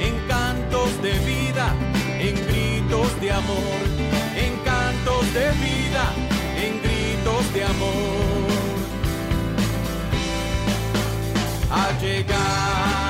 [0.00, 1.74] en cantos de vida,
[2.18, 3.80] en gritos de amor,
[4.36, 6.04] en cantos de vida,
[6.56, 8.50] en gritos de amor.
[11.70, 13.09] Ha llegado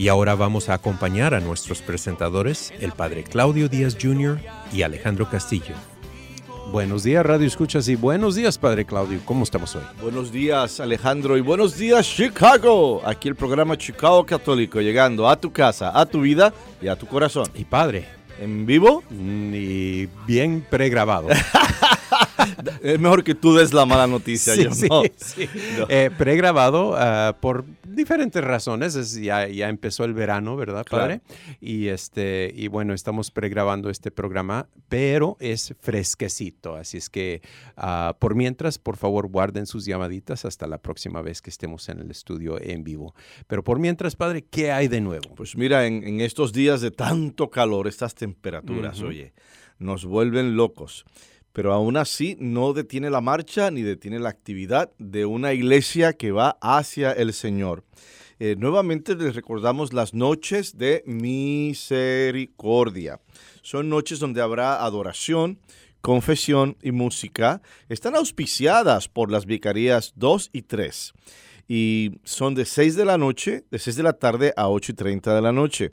[0.00, 4.40] Y ahora vamos a acompañar a nuestros presentadores, el padre Claudio Díaz Jr.
[4.72, 5.74] y Alejandro Castillo.
[6.72, 9.20] Buenos días, Radio Escuchas, y buenos días, Padre Claudio.
[9.26, 9.82] ¿Cómo estamos hoy?
[10.00, 13.02] Buenos días, Alejandro, y buenos días, Chicago.
[13.04, 17.06] Aquí el programa Chicago Católico, llegando a tu casa, a tu vida y a tu
[17.06, 17.44] corazón.
[17.54, 18.08] Y Padre.
[18.40, 19.04] ¿En vivo?
[19.10, 21.28] Y bien pregrabado.
[22.82, 24.54] es mejor que tú des la mala noticia.
[24.54, 24.88] Sí, sí,
[25.18, 25.48] sí.
[25.90, 27.66] Eh, pregrabado uh, por
[28.00, 28.94] diferentes razones.
[28.94, 31.20] Es, ya, ya, empezó el verano, ¿verdad, padre?
[31.60, 36.76] Y, este, y bueno, estamos pregrabando este programa, pero es fresquecito.
[36.76, 37.42] Así es que
[37.76, 42.00] uh, por mientras, por favor, guarden sus llamaditas hasta la próxima vez que estemos en
[42.00, 43.14] el estudio en vivo.
[43.46, 45.34] Pero por mientras, padre, ¿qué hay de nuevo?
[45.34, 49.32] Pues mira, en, en estos días de tanto calor, estas temperaturas, oye,
[49.78, 51.04] nos vuelven locos
[51.52, 56.32] pero aún así no detiene la marcha ni detiene la actividad de una iglesia que
[56.32, 57.84] va hacia el Señor.
[58.38, 63.20] Eh, nuevamente les recordamos las noches de misericordia.
[63.62, 65.58] Son noches donde habrá adoración,
[66.00, 67.60] confesión y música.
[67.90, 71.12] Están auspiciadas por las vicarías 2 y 3
[71.68, 74.94] y son de 6 de la noche, de 6 de la tarde a 8 y
[74.96, 75.92] 30 de la noche.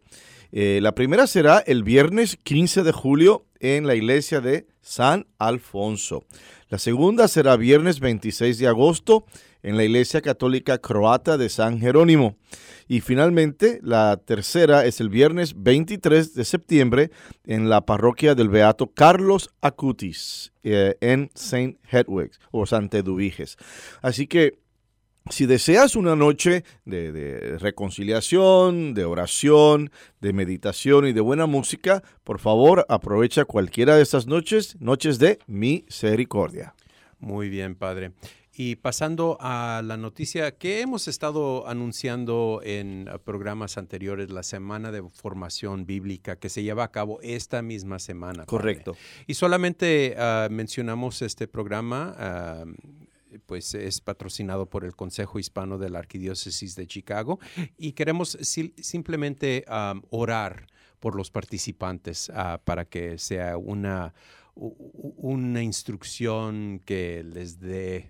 [0.52, 6.24] Eh, la primera será el viernes 15 de julio en la iglesia de San Alfonso.
[6.70, 9.26] La segunda será viernes 26 de agosto
[9.64, 12.38] en la iglesia católica croata de San Jerónimo.
[12.88, 17.12] Y finalmente, la tercera es el viernes 23 de septiembre
[17.46, 23.58] en la parroquia del Beato Carlos Acutis eh, en Saint Hedwigs o Santa Eduviges.
[24.02, 24.60] Así que
[25.30, 32.40] si deseas una noche de, reconciliación, de oración, de meditación y de buena música, por
[32.40, 36.74] favor aprovecha cualquiera de estas noches, noches de misericordia.
[37.20, 38.12] Muy bien, Padre.
[38.60, 45.04] Y pasando a la noticia que hemos estado anunciando en programas anteriores, la semana de
[45.14, 48.46] formación bíblica que se lleva a cabo esta misma semana.
[48.46, 48.98] Correcto.
[49.28, 52.16] Y solamente ah, mencionamos este programa.
[52.18, 52.66] Ah,
[53.46, 57.40] pues es patrocinado por el Consejo Hispano de la Arquidiócesis de Chicago
[57.78, 59.66] y queremos simplemente
[60.10, 60.68] orar
[61.00, 64.14] por los participantes ah, para que sea una,
[64.56, 68.08] una instrucción que les dé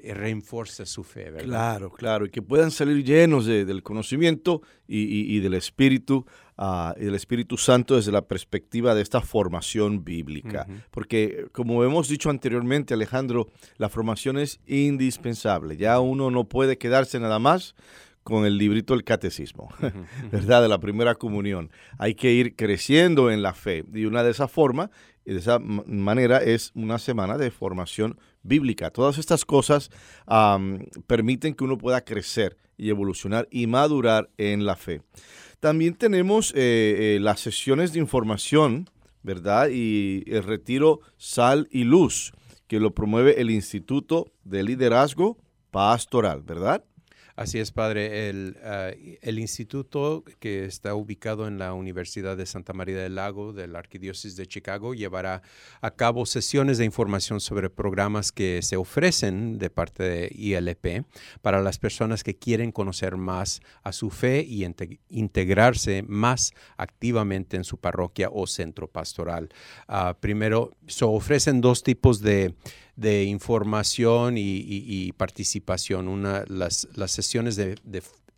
[0.00, 1.32] eh, reinforce su fe.
[1.38, 6.24] Claro, claro, y que puedan salir llenos del conocimiento y, del Espíritu,
[6.58, 10.66] uh, y del Espíritu Santo desde la perspectiva de esta formación bíblica.
[10.90, 15.76] Porque, como hemos dicho anteriormente, Alejandro, la formación es indispensable.
[15.76, 17.74] Ya uno no puede quedarse nada más
[18.22, 19.70] con el librito del catecismo,
[20.30, 20.60] ¿verdad?
[20.60, 21.70] De la primera comunión.
[21.96, 23.84] Hay que ir creciendo en la fe.
[23.94, 24.90] Y una de esas formas,
[25.24, 28.90] y de esa manera, es una semana de formación bíblica.
[28.90, 29.90] Todas estas cosas
[31.06, 35.00] permiten que uno pueda crecer y evolucionar y madurar en la fe.
[35.60, 38.88] También tenemos eh, eh, las sesiones de información,
[39.22, 39.68] ¿verdad?
[39.72, 42.32] Y el retiro Sal y Luz,
[42.68, 45.36] que lo promueve el Instituto de Liderazgo
[45.70, 46.84] pastoral, ¿verdad?
[47.38, 48.28] Así es, padre.
[48.28, 48.90] El, ah,
[49.22, 53.78] el, instituto que está ubicado en la Universidad de Santa María del Lago de la
[53.78, 55.42] Arquidiócesis de Chicago llevará
[55.80, 61.06] a cabo sesiones de información sobre programas que se ofrecen de parte de ILP
[61.40, 64.66] para las personas que quieren conocer más a su fe y
[65.08, 69.48] integrarse más activamente en su parroquia o centro pastoral.
[69.88, 72.56] Uh, primero, se ofrecen dos tipos de
[72.98, 76.08] de información y, participación.
[76.08, 77.76] Una, las, las sesiones de,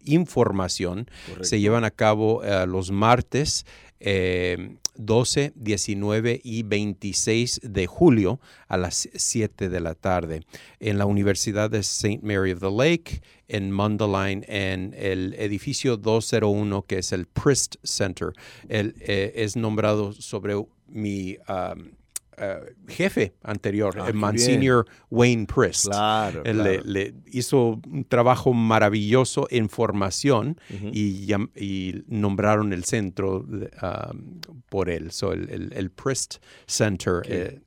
[0.05, 1.11] información
[1.43, 3.67] se llevan a cabo eh, los martes
[3.99, 10.43] 12, eh, 19 y 26 de julio a las 7 de la tarde
[10.79, 12.21] en la Universidad de St.
[12.23, 18.33] Mary of the Lake, en Mundelein, en el edificio 201 que es el Prist Center.
[18.69, 20.55] El, eh, es nombrado sobre
[20.87, 21.37] mi...
[21.49, 22.00] Um,
[22.43, 25.89] eh, jefe anterior, el ah, Monsignor Wayne Prist.
[25.89, 30.59] Claro, Le, hizo un trabajo maravilloso en formación
[30.93, 34.41] y, y, nombraron el centro um,
[34.71, 35.11] por él.
[35.11, 37.61] So, el, el, Prist Center eh,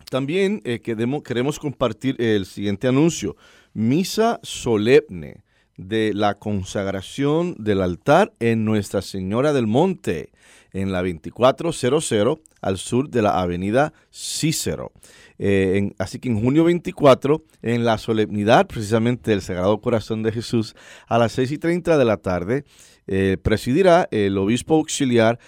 [0.10, 3.36] También eh, queremos, queremos compartir el siguiente anuncio.
[3.74, 5.44] Misa solemne
[5.78, 10.32] de la consagración del altar en Nuestra Señora del Monte,
[10.72, 14.92] en la 2400 al sur de la avenida Cícero.
[15.38, 20.76] Eh, así que en junio 24, en la solemnidad precisamente del Sagrado Corazón de Jesús,
[21.08, 22.64] a las 6 y 30 de la tarde,
[23.08, 25.40] eh, presidirá el obispo auxiliar,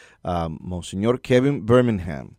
[0.60, 2.31] Monseñor Kevin Birmingham.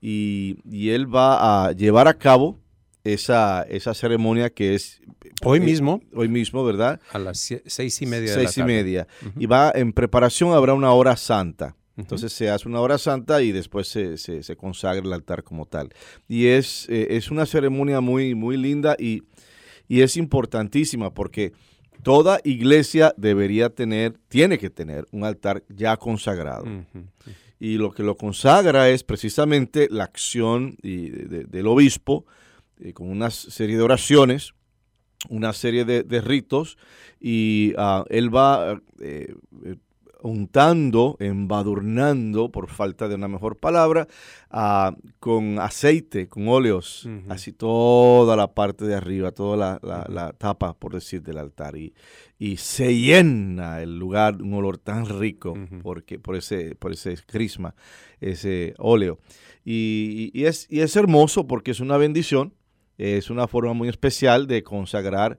[0.00, 2.58] Y, y él va a llevar a cabo
[3.04, 5.00] esa, esa ceremonia que es...
[5.44, 6.02] Hoy mismo.
[6.14, 7.00] Hoy mismo, ¿verdad?
[7.12, 8.60] A las seis y media de la tarde.
[8.60, 9.06] y media.
[9.38, 11.76] Y va, en preparación habrá una hora santa.
[11.96, 15.90] Entonces se hace una hora santa y después se, se, consagra el altar como tal.
[16.28, 19.22] Y es, eh, es una ceremonia muy, muy linda y,
[19.88, 21.52] y es importantísima porque
[22.02, 26.64] toda iglesia debería tener, tiene que tener un altar ya consagrado.
[27.58, 32.26] Y lo que lo consagra es precisamente la acción del obispo
[32.78, 34.52] eh, con una serie de oraciones,
[35.30, 36.76] una serie de, ritos,
[37.18, 39.34] y ah, él va eh,
[39.64, 39.76] eh,
[40.22, 44.08] untando, embadurnando, por falta de una mejor palabra,
[44.50, 50.92] ah, con aceite, con óleos, así toda la parte de arriba, toda la, tapa, por
[50.92, 51.76] decir, del altar.
[51.76, 51.94] Y,
[52.38, 57.74] y, se llena el lugar, un olor tan rico porque, por, ese, por ese crisma,
[58.20, 59.18] ese óleo.
[59.64, 62.54] Y, y, es, y es hermoso porque es una bendición
[62.98, 65.38] es una forma muy especial de consagrar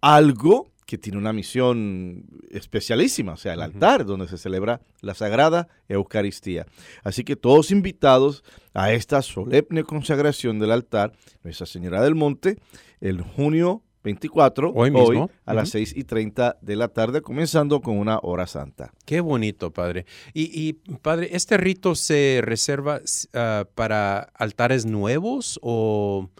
[0.00, 5.68] algo que tiene una misión especialísima, o sea, el altar donde se celebra la Sagrada
[5.86, 6.66] Eucaristía.
[7.04, 8.42] Así que todos invitados
[8.72, 11.12] a esta solemne consagración del altar,
[11.44, 12.56] Nuestra Señora del Monte,
[13.02, 15.30] el junio 24, hoy, mismo.
[15.44, 18.92] a las 6 y 30 de la tarde, comenzando con una hora santa.
[19.04, 20.06] Qué bonito, padre.
[20.34, 23.00] Y, padre, ¿este rito se reserva
[23.34, 26.30] ah, para altares nuevos o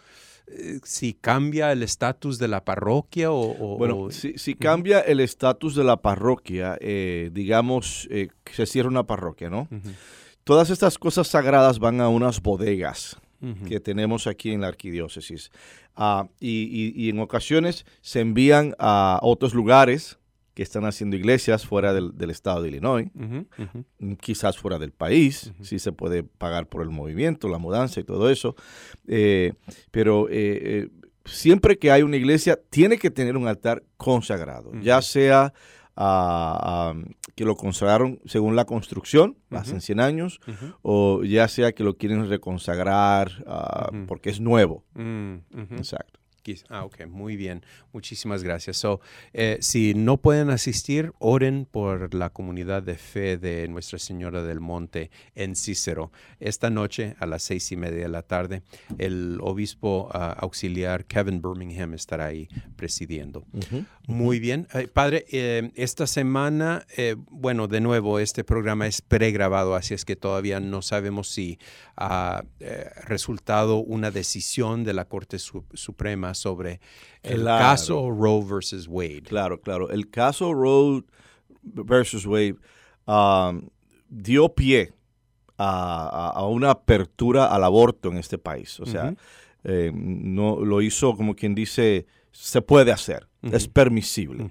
[0.51, 3.77] eh, si cambia el estatus de la parroquia o...
[3.77, 9.51] bueno, Si, cambia el estatus de la parroquia, eh, digamos, eh, se cierra una parroquia,
[9.51, 9.69] ¿no?
[10.45, 13.19] Todas estas cosas sagradas van a unas bodegas
[13.69, 15.53] que tenemos aquí en la arquidiócesis.
[16.01, 20.17] Ah, y, en ocasiones se envían a otros lugares
[20.55, 25.81] que están haciendo iglesias fuera del, estado de Illinois, mm, quizás fuera del país, si
[25.81, 28.55] se puede pagar por el movimiento, la mudanza y todo eso.
[29.09, 29.55] Eh,
[29.91, 30.89] pero eh,
[31.25, 35.53] siempre que hay una iglesia, tiene que tener un altar consagrado, ya sea
[37.35, 40.41] que lo consagraron según la construcción, hace 100 años,
[40.83, 44.85] o ya sea que lo quieren reconsagrar ah, porque es nuevo.
[44.95, 45.37] Mm,
[45.77, 46.18] Exacto.
[46.69, 47.65] Ah, ok, muy bien.
[47.93, 48.77] Muchísimas gracias.
[48.79, 49.01] So,
[49.33, 54.61] eh, si no pueden asistir, oren por la comunidad de fe de Nuestra Señora del
[54.61, 56.13] Monte en Cícero.
[56.41, 58.63] Esta noche a las seis y media de la tarde,
[58.99, 63.45] el obispo ah, auxiliar Kevin Birmingham estará ahí presidiendo.
[64.07, 64.67] Muy bien.
[64.93, 70.17] padre, eh, esta semana, eh, bueno, de nuevo, este programa es pregrabado, así es que
[70.17, 71.59] todavía no sabemos si
[71.97, 72.45] ha
[73.05, 76.81] resultado una decisión de la Corte Suprema sobre
[77.23, 79.23] el caso Roe versus Wade.
[79.23, 79.91] Claro, claro.
[79.91, 81.05] El caso Roe
[81.63, 82.57] versus Wade
[83.07, 83.69] um,
[84.09, 84.93] dio pie
[85.59, 88.79] a, una apertura al aborto en este país.
[88.81, 89.15] O sea,
[89.65, 94.51] eh, no lo hizo como quien dice, se puede hacer, es permisible.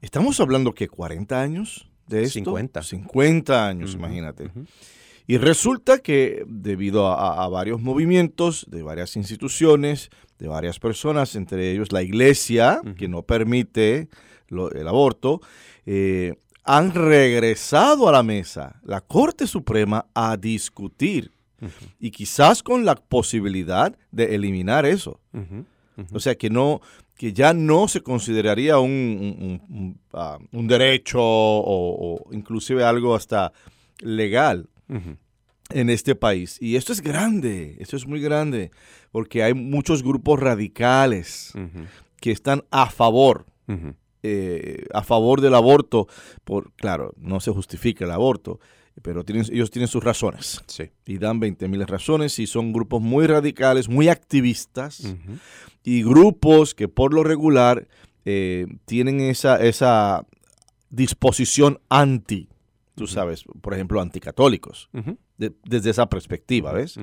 [0.00, 2.40] Estamos hablando que 40 años de esto.
[2.40, 2.82] 50.
[2.82, 4.50] 50 años, imagínate.
[5.26, 11.92] Y resulta que debido a, varios movimientos de varias instituciones, de varias personas, entre ellos
[11.92, 14.08] la iglesia, que no permite
[14.50, 15.40] el aborto,
[15.86, 21.32] eh, han regresado a la mesa, la Corte Suprema, a discutir.
[21.98, 25.20] Y quizás con la posibilidad de eliminar eso.
[26.12, 26.82] O sea, que no
[27.16, 33.52] que ya no se consideraría un, ah, derecho o, o, inclusive algo hasta
[34.00, 34.68] legal
[35.70, 36.58] en este país.
[36.60, 38.70] Y esto es grande, esto es muy grande,
[39.10, 41.52] porque hay muchos grupos radicales
[42.20, 43.46] que están a favor,
[44.22, 46.08] eh, a favor del aborto.
[46.44, 48.60] Por, claro, no se justifica el aborto,
[49.02, 50.60] pero tienen, ellos tienen sus razones.
[51.06, 55.14] Y dan 20 mil razones y son grupos muy radicales, muy activistas
[55.82, 57.88] y grupos que por lo regular
[58.24, 60.26] eh, tienen esa, esa
[60.90, 62.48] disposición anti
[62.94, 64.88] tú sabes, por ejemplo, anticatólicos,
[65.36, 66.98] desde esa perspectiva, ¿ves?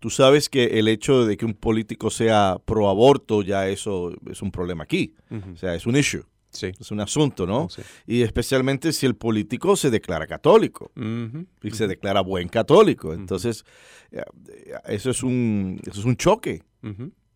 [0.00, 4.42] tú sabes que el hecho de que un político sea pro aborto, ya eso es
[4.42, 5.14] un problema aquí,
[5.52, 6.24] o sea, es un issue.
[6.50, 6.72] Sí.
[6.80, 7.68] Es un asunto, ¿no?
[8.06, 10.90] Y especialmente si el político se declara católico
[11.62, 13.12] y se declara buen católico.
[13.12, 13.64] Entonces,
[14.10, 14.22] eh,
[14.86, 16.62] eso es un, eso es un choque.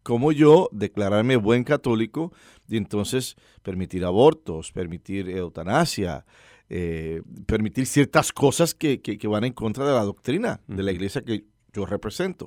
[0.03, 2.33] ¿Cómo yo declararme buen católico
[2.67, 6.25] y entonces permitir abortos, permitir eutanasia,
[6.73, 11.45] eh, permitir ciertas cosas que, van en contra de la doctrina de la iglesia que
[11.73, 12.47] yo represento.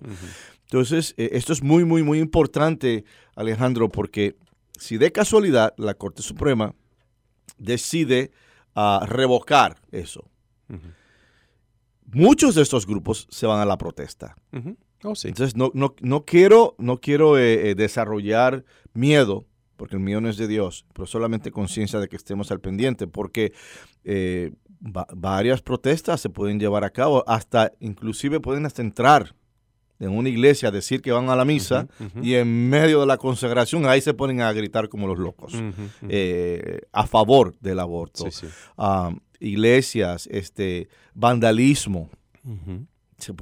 [0.63, 3.03] Entonces, eh, esto es muy, muy, muy importante,
[3.35, 4.37] Alejandro, porque
[4.79, 6.73] si de casualidad la Corte Suprema
[7.57, 8.31] decide
[8.75, 10.29] ah, revocar eso,
[12.05, 14.37] muchos de estos grupos se van a la protesta.
[15.03, 18.63] Oh, Entonces, no, no, quiero, no quiero eh, desarrollar
[18.93, 19.45] miedo
[19.83, 23.05] porque el mío no es de Dios, pero solamente conciencia de que estemos al pendiente,
[23.05, 23.51] porque
[24.05, 29.35] eh, varias protestas se pueden llevar a cabo, hasta inclusive pueden hasta entrar
[29.99, 31.89] en una iglesia a decir que van a la misa
[32.21, 35.53] y en medio de la consagración ahí se ponen a gritar como los locos
[36.07, 38.29] eh, a favor del aborto.
[39.41, 42.09] Iglesias, este vandalismo,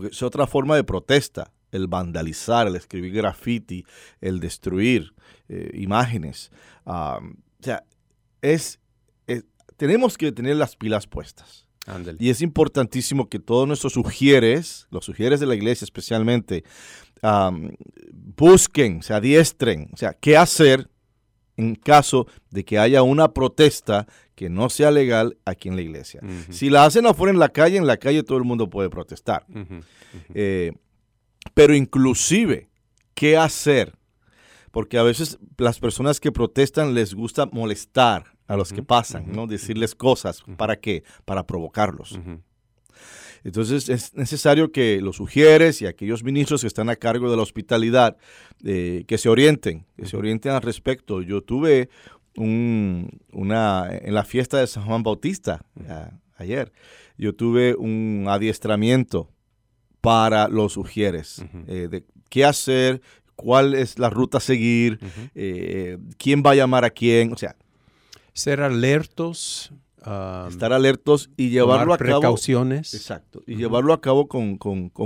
[0.09, 3.85] es otra forma de protesta el vandalizar, el escribir graffiti,
[4.19, 5.13] el destruir
[5.49, 6.51] eh, imágenes.
[6.85, 7.21] o
[7.59, 7.83] sea,
[8.41, 8.79] es,
[9.77, 11.67] tenemos que tener las pilas puestas.
[12.19, 16.63] Y es importantísimo que todos nuestros sugieres, los sugieres de la iglesia especialmente,
[18.37, 20.89] busquen, se adiestren, o sea, qué hacer
[21.57, 26.21] en caso de que haya una protesta que no sea legal aquí en la iglesia.
[26.49, 29.45] Si la hacen afuera en la calle, en la calle todo el mundo puede protestar.
[30.33, 30.73] Eh,
[31.53, 32.69] pero inclusive,
[33.13, 33.93] ¿qué hacer?
[34.71, 39.47] Porque a veces las personas que protestan les gusta molestar a los que pasan, ¿no?
[39.47, 40.43] Decirles cosas.
[40.57, 41.03] ¿Para qué?
[41.25, 42.19] Para provocarlos.
[43.43, 47.43] Entonces es necesario que los sugieres y aquellos ministros que están a cargo de la
[47.43, 48.17] hospitalidad,
[48.63, 51.21] eh, que se orienten, que se orienten al respecto.
[51.21, 51.89] Yo tuve
[52.35, 55.65] un, una, en la fiesta de San Juan Bautista
[56.37, 56.71] ayer,
[57.17, 59.29] yo tuve un adiestramiento
[60.01, 63.01] para los sugieres, eh, de qué hacer,
[63.41, 64.99] cuál es la ruta a seguir,
[65.35, 67.55] eh, quién va a llamar a quién, o sea.
[68.33, 69.73] Ser alertos.
[70.49, 72.21] estar alertos y llevarlo a cabo.
[72.21, 72.93] Precauciones.
[72.93, 73.43] Exacto.
[73.45, 74.57] Y llevarlo a cabo con,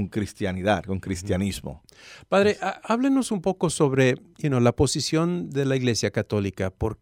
[0.09, 1.81] cristianidad, con cristianismo.
[2.29, 6.69] Padre, háblenos un poco sobre you la posición de la Iglesia Católica.
[6.69, 6.99] Por,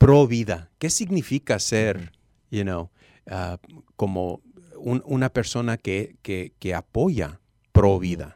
[0.00, 0.70] pro vida.
[0.78, 2.12] ¿Qué significa ser,
[2.50, 2.90] you know,
[3.26, 3.58] uh,
[3.96, 4.40] como
[4.78, 7.38] un, una persona que, que, que, apoya
[7.72, 8.34] pro vida?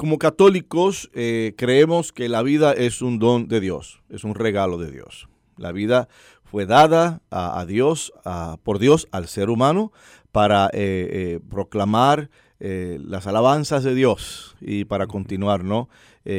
[0.00, 4.78] Como católicos eh, creemos que la vida es un don de Dios, es un regalo
[4.78, 5.28] de Dios.
[5.58, 6.08] La vida
[6.42, 9.92] fue dada a, a Dios, a, por Dios al ser humano
[10.32, 15.90] para eh, eh, proclamar las alabanzas de Dios y para continuar ¿no?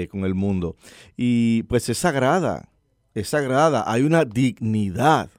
[0.10, 0.76] Con el mundo.
[1.16, 2.70] Y pues es sagrada,
[3.14, 3.84] es sagrada.
[3.86, 5.30] Hay una dignidad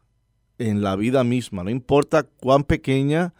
[0.59, 3.35] en la vida misma, no importa cuán pequeña,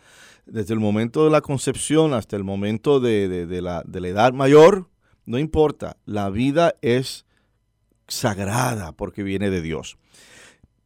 [0.47, 4.09] desde el momento de la concepción hasta el momento de, de, de, la, de la
[4.09, 4.89] edad mayor,
[5.25, 7.27] no importa, la vida es
[8.09, 9.97] sagrada porque viene de Dios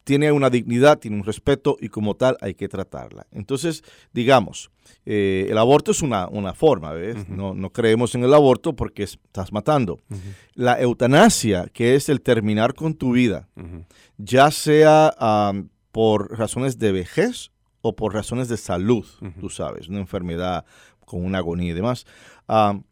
[0.07, 3.27] tiene una dignidad, tiene un respeto y como tal hay que tratarla.
[3.33, 3.83] Entonces,
[4.13, 4.71] digamos,
[5.05, 7.17] eh, el aborto es una, una forma, ¿ves?
[7.17, 7.29] Uh -huh.
[7.37, 9.95] no, no, creemos en el aborto porque estás matando.
[9.95, 10.35] Uh -huh.
[10.55, 13.85] La eutanasia, que es el terminar con tu vida, uh -huh.
[14.17, 17.51] ya sea um, por razones de vejez
[17.89, 19.07] o por razones de salud,
[19.41, 20.65] tú sabes, una enfermedad
[21.05, 22.05] con una agonía y demás.
[22.49, 22.83] Um,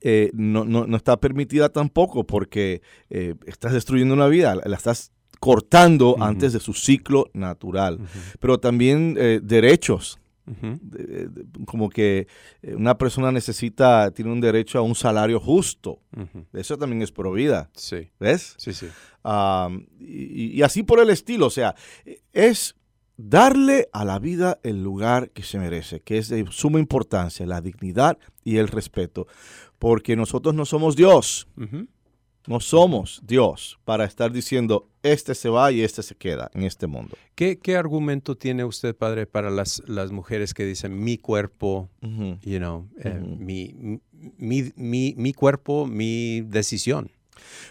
[0.00, 5.12] eh, no, no, no, está permitida tampoco porque eh, estás destruyendo una vida, la estás
[5.38, 6.26] cortando uh -huh.
[6.26, 7.94] antes de su ciclo natural.
[8.00, 8.36] Uh -huh.
[8.40, 10.18] Pero también eh, derechos.
[10.44, 10.78] Uh -huh.
[10.80, 12.26] de, de, como que
[12.62, 16.00] una persona necesita, tiene un derecho a un salario justo.
[16.52, 17.70] Eso también es pro vida.
[17.74, 18.10] Sí.
[18.18, 18.54] ¿Ves?
[18.58, 18.86] Sí, sí.
[19.24, 21.46] Um, y, y, así por el estilo.
[21.46, 21.76] O sea,
[22.32, 22.74] es
[23.28, 27.60] darle a la vida el lugar que se merece, que es de suma importancia, la
[27.60, 29.26] dignidad y el respeto.
[29.78, 31.48] Porque nosotros no somos Dios.
[32.48, 36.88] No somos Dios para estar diciendo, este se va y este se queda en este
[36.88, 37.16] mundo.
[37.36, 42.06] ¿Qué, qué argumento tiene usted, padre, para las, las mujeres que dicen mi cuerpo, uh
[42.06, 42.40] -huh.
[42.40, 43.16] you know, uh -huh.
[43.16, 44.00] eh, mi,
[44.38, 47.12] mi, mi, mi, cuerpo, mi decisión?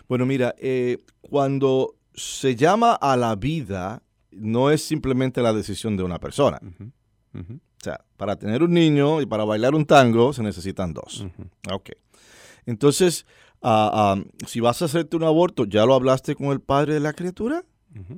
[0.07, 6.03] Bueno, mira, eh, cuando se llama a la vida, no es simplemente la decisión de
[6.03, 6.59] una persona.
[6.61, 6.85] Uh
[7.33, 7.59] -huh.
[7.59, 11.25] O sea, para tener un niño y para bailar un tango se necesitan dos.
[11.71, 11.91] Ok.
[12.65, 13.25] Entonces,
[13.63, 16.99] Uh, um, si vas a hacerte un aborto, ¿ya lo hablaste con el padre de
[16.99, 17.63] la criatura?
[17.95, 18.17] Uh.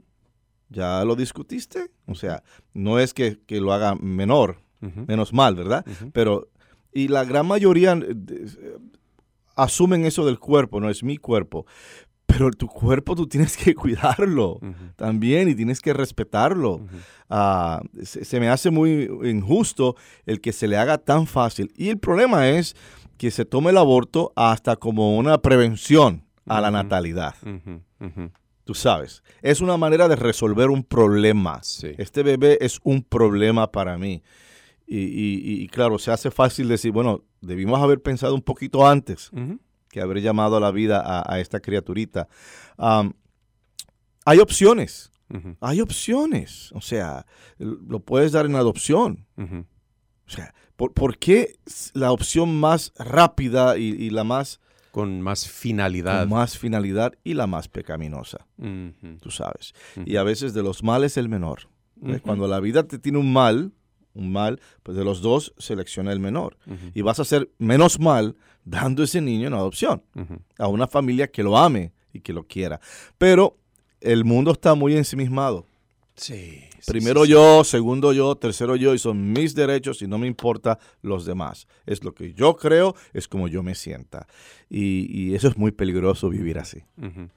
[0.69, 1.91] ¿Ya lo discutiste?
[2.05, 5.85] O sea, no es que, que lo haga menor, uh menos mal, ¿verdad?
[5.85, 6.11] Uh.
[6.13, 6.47] Pero,
[6.93, 8.77] y la gran mayoría eh,
[9.57, 11.65] asumen eso del cuerpo, no es mi cuerpo.
[12.33, 14.59] Pero tu cuerpo tú tienes que cuidarlo
[14.95, 16.81] también y tienes que respetarlo.
[17.29, 21.71] Uh, se, se me hace muy injusto el que se le haga tan fácil.
[21.75, 22.75] Y el problema es
[23.17, 27.35] que se tome el aborto hasta como una prevención a la natalidad.
[28.65, 31.61] Tú sabes, es una manera de resolver un problema.
[31.63, 31.91] Sí.
[31.97, 34.23] Este bebé es un problema para mí.
[34.85, 39.31] Y, y, y, claro, se hace fácil decir, bueno, debimos haber pensado un poquito antes
[39.31, 39.59] uh -huh.
[39.93, 42.27] Que haber llamado a la vida a, a esta criaturita.
[42.77, 43.13] Um,
[44.25, 45.11] hay opciones.
[45.61, 46.71] Hay opciones.
[46.73, 47.25] O sea,
[47.57, 49.25] lo puedes dar en adopción.
[49.37, 51.55] O sea, ¿Por, ¿Por, qué
[51.93, 54.59] la opción más rápida y, y, la más...
[54.91, 56.21] Con más finalidad.
[56.21, 59.19] Con más finalidad y la más pecaminosa, uh -huh.
[59.21, 59.73] tú sabes.
[60.05, 61.69] Y a veces de los males el menor.
[62.01, 62.21] -huh.
[62.21, 63.71] Cuando la vida te tiene un mal,
[64.13, 66.57] un mal, pues de los dos selecciona el menor.
[66.93, 70.03] Y vas a hacer menos mal dando ese niño en adopción
[70.57, 72.79] a una familia que lo ame y que lo quiera.
[73.17, 73.57] Pero
[74.01, 75.65] el mundo está muy ensimismado.
[76.15, 76.59] Sí.
[76.85, 80.77] Primero sí, yo, segundo yo, tercero yo, y son mis derechos y no me importa
[81.01, 81.65] los demás.
[81.85, 84.27] Es lo que yo creo, es como yo me sienta.
[84.69, 86.83] Y, y eso es muy peligroso vivir así.
[86.97, 87.29] Uh -huh.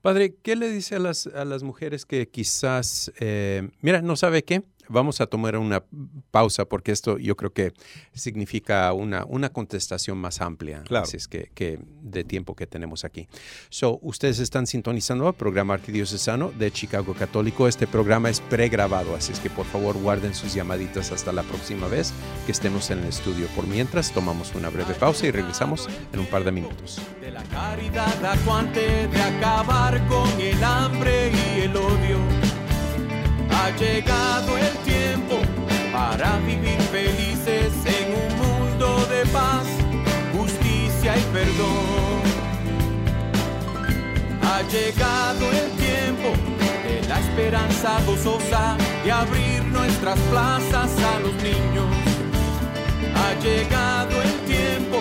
[0.00, 4.44] Padre, ¿qué le dice a las, a las mujeres que quizás, eh, mira, no sabe
[4.44, 4.62] qué?
[4.88, 5.82] Vamos a tomar una
[6.30, 7.72] pausa porque esto yo creo que
[8.12, 10.82] significa una, una contestación más amplia.
[10.82, 11.04] Claro.
[11.04, 13.28] Así es que, que, de tiempo que tenemos aquí.
[13.70, 17.68] So, ustedes están sintonizando el programa arquidiocesano de Chicago Católico.
[17.68, 21.88] Este programa es pregrabado, así es que por favor guarden sus llamaditas hasta la próxima
[21.88, 22.12] vez
[22.46, 23.46] que estemos en el estudio.
[23.54, 27.00] Por mientras, tomamos una breve pausa y regresamos en un par de minutos.
[27.20, 32.11] De la caridad acuante de acabar con el hambre y el odio
[33.54, 35.40] ha llegado el tiempo
[35.92, 39.66] para vivir felices en un mundo de paz,
[40.32, 42.22] justicia y perdón.
[44.42, 46.28] Ha llegado el tiempo
[46.84, 51.86] de la esperanza gozosa de abrir nuestras plazas a los niños.
[53.14, 54.98] Ha llegado el tiempo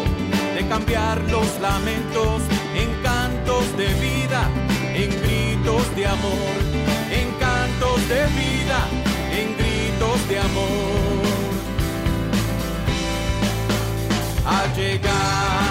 [0.56, 2.42] de cambiar los lamentos
[2.76, 4.50] en cantos de vida,
[4.94, 6.61] en gritos de amor,
[8.12, 8.80] de vida,
[9.40, 11.22] en gritos de amor.
[14.46, 15.71] Ha llegado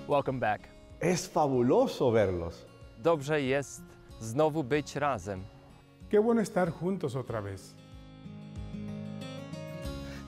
[0.08, 0.68] Welcome back.
[1.00, 2.66] Es fabuloso verlos.
[3.03, 3.81] Dobrze jest
[4.21, 5.43] znowu być razem.
[6.10, 7.75] Qué bueno estar juntos otra vez.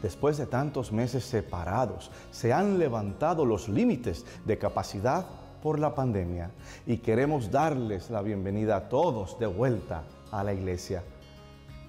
[0.02, 5.26] Después de tantos meses separados, se han levantado los límites de capacidad
[5.64, 6.52] por la pandemia
[6.86, 11.04] y queremos darles la bienvenida a todos de vuelta a la iglesia.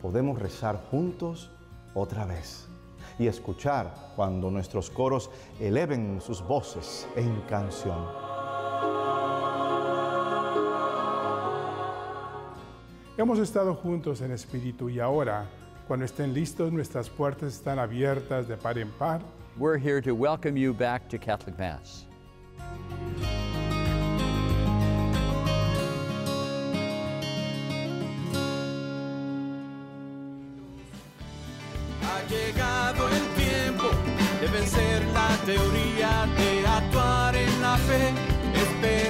[0.02, 1.50] Podemos rezar juntos
[1.94, 2.66] otra vez
[3.18, 8.30] y escuchar cuando nuestros coros eleven sus voces en canción.
[13.20, 15.44] Hemos estado juntos en espíritu y ahora,
[15.86, 19.20] cuando estén listos, nuestras puertas están abiertas de par en par.
[19.58, 22.06] We're here to welcome you back to Catholic Mass.
[32.00, 33.90] Ha llegado el tiempo
[34.40, 38.14] de vencer la teoría, de actuar en la fe,
[38.54, 39.09] esperanza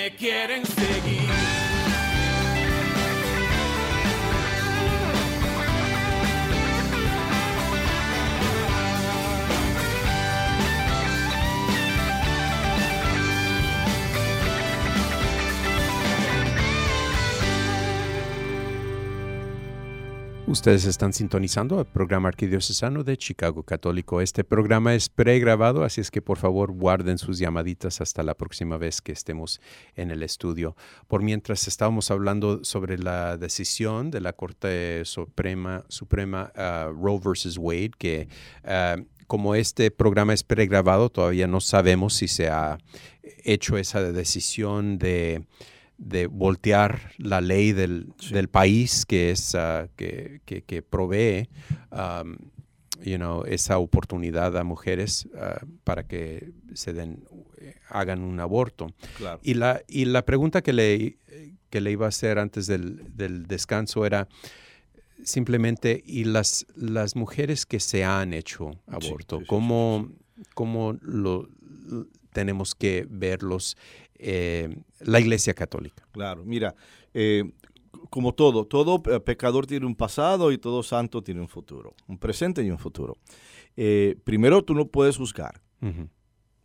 [0.00, 0.79] me quieren
[20.50, 24.20] Ustedes están sintonizando el programa arquidiocesano de Chicago Católico.
[24.20, 28.76] Este programa es pregrabado, así es que por favor guarden sus llamaditas hasta la próxima
[28.76, 29.60] vez que estemos
[29.94, 30.74] en el estudio.
[31.06, 37.56] Por mientras estábamos hablando sobre la decisión de la Corte Suprema, Suprema uh, Roe versus
[37.56, 38.26] Wade, que
[38.64, 42.78] uh, como este programa es pregrabado, todavía no sabemos si se ha
[43.44, 45.44] hecho esa decisión de
[46.00, 48.32] de voltear la ley del, Sí.
[48.34, 51.48] del país que es uh, que, que, que provee
[51.92, 52.36] um,
[53.04, 57.22] you know, esa oportunidad a mujeres uh, para que se den
[57.60, 59.40] eh, hagan un aborto Claro.
[59.42, 61.18] y la y la pregunta que le
[61.68, 64.26] que le iba a hacer antes del, del descanso era
[65.22, 70.08] simplemente y las las mujeres que se han hecho aborto sí, sí, cómo
[70.54, 71.48] cómo lo
[72.32, 73.76] tenemos que verlos
[74.22, 74.68] eh,
[75.00, 76.06] la Iglesia Católica.
[76.12, 76.74] Claro, mira,
[77.14, 77.44] eh,
[78.08, 82.62] como todo, todo pecador tiene un pasado y todo santo tiene un futuro, un presente
[82.62, 83.16] y un futuro.
[83.76, 85.60] Eh, primero, tú no puedes juzgar,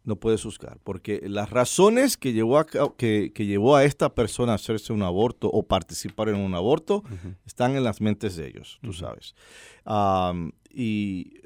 [0.04, 4.52] no puedes juzgar, porque las razones que llevó a, que, que llevó a esta persona
[4.52, 7.04] a hacerse un aborto o participar en un aborto
[7.46, 9.34] están en las mentes de ellos, tú sabes.
[10.70, 11.40] Y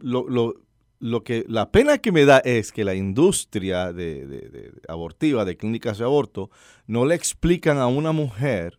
[0.00, 0.54] lo, lo-
[1.00, 5.44] lo que, la pena que me da es que la industria de, de- de- abortiva,
[5.44, 6.50] de clínicas de aborto,
[6.86, 8.78] no le explican a una mujer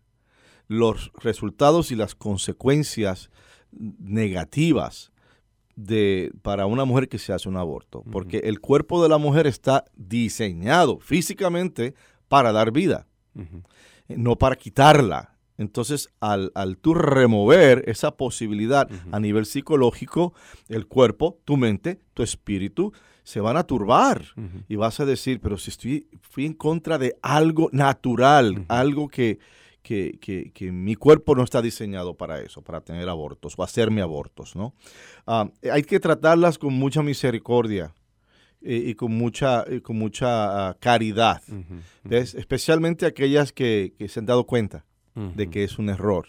[0.67, 3.29] los resultados y las consecuencias
[3.99, 5.11] negativas
[5.75, 9.47] de, para una mujer que se hace un aborto, porque el cuerpo de la mujer
[9.47, 11.93] está diseñado físicamente
[12.27, 13.07] para dar vida,
[14.09, 15.35] no para quitarla.
[15.59, 20.33] Entonces, al, al tú remover esa posibilidad a nivel psicológico,
[20.69, 22.93] el cuerpo, tu mente, tu espíritu,
[23.23, 24.23] se van a turbar.
[24.69, 29.37] Y vas a decir, pero si estoy, fui en contra de algo natural, algo que,
[29.83, 30.17] que,
[30.53, 34.73] que, mi cuerpo no está diseñado para eso, para tener abortos o hacerme abortos, ¿no?
[35.27, 37.93] Ah, hay que tratarlas con mucha misericordia
[38.61, 41.41] y, con mucha, con mucha ah, caridad,
[42.09, 46.27] especialmente aquellas que, se han dado cuenta de que es un error.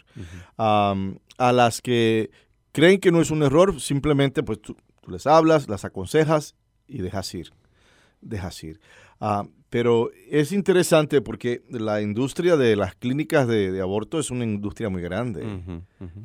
[0.57, 2.31] a las que
[2.73, 6.55] creen que no es un error, simplemente pues tú, tú les hablas, las aconsejas
[6.87, 7.53] y dejas ir,
[8.21, 8.81] dejas ir.
[9.21, 14.89] Ah, pero es interesante porque la industria de las clínicas de, aborto es una industria
[14.89, 15.45] muy grande,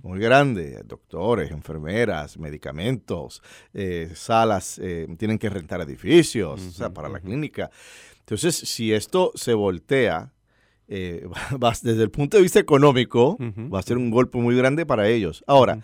[0.02, 0.82] muy grande.
[0.84, 7.70] Doctores, enfermeras, medicamentos, eh, salas, eh, tienen que rentar edificios o sea, para la clínica.
[8.22, 10.34] Entonces, si esto se voltea,
[10.88, 11.28] eh,
[11.84, 15.43] desde el punto de vista económico, va a ser un golpe muy grande para ellos.
[15.48, 15.80] Ahora,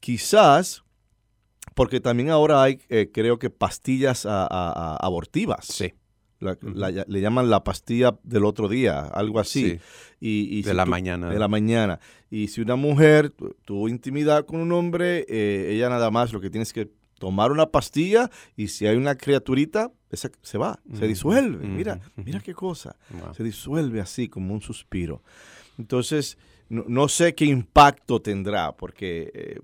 [0.00, 0.84] quizás
[1.74, 5.66] porque también ahora hay, eh, creo que pastillas abortivas.
[5.66, 5.92] Sí.
[6.40, 9.78] le llaman la pastilla del otro día, algo así.
[10.20, 11.30] Y, de la mañana.
[11.30, 12.00] De la mañana.
[12.30, 13.32] Y si una mujer
[13.64, 17.52] tuvo intimidad con un hombre, eh, ella nada más lo que tiene es que tomar
[17.52, 21.66] una pastilla y si hay una criaturita, esa se va, se disuelve.
[21.66, 22.96] Mira, mira qué cosa.
[23.36, 25.22] Se disuelve así como un suspiro.
[25.78, 29.60] Entonces, no, sé qué impacto tendrá, porque eh,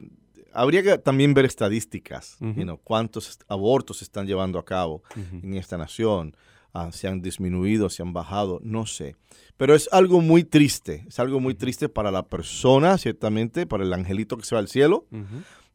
[0.53, 2.39] habría que también ver estadísticas,
[2.85, 6.37] cuántos abortos se están llevando a cabo en esta nación,
[6.73, 9.17] ah, si han disminuido, si han bajado, no sé.
[9.57, 13.93] Pero es algo muy triste, es algo muy triste para la persona, ciertamente, para el
[13.93, 15.07] angelito que se va al cielo,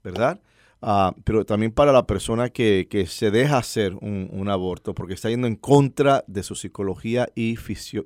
[0.03, 0.39] ¿verdad?
[0.81, 5.47] Ah, pero también para la persona que, se deja hacer un, aborto porque está yendo
[5.47, 7.57] en contra de su psicología y,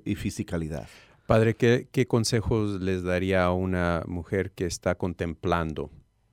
[0.05, 0.87] y fisicalidad.
[1.25, 5.91] Padre, ¿qué, ¿qué, consejos les daría a una mujer que está contemplando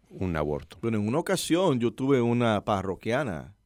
[0.08, 0.78] un aborto?
[0.80, 3.56] Bueno, en una ocasión yo tuve una parroquiana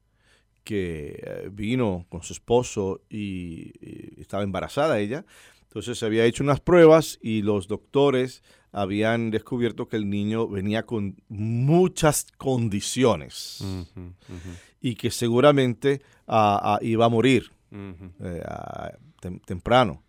[0.64, 3.72] que eh, vino con su esposo y,
[4.20, 5.24] estaba embarazada ella.
[5.70, 10.84] Entonces se había hecho unas pruebas y los doctores habían descubierto que el niño venía
[10.84, 13.64] con muchas condiciones
[14.80, 16.02] y que seguramente
[16.80, 18.42] iba a morir eh,
[19.46, 20.02] temprano.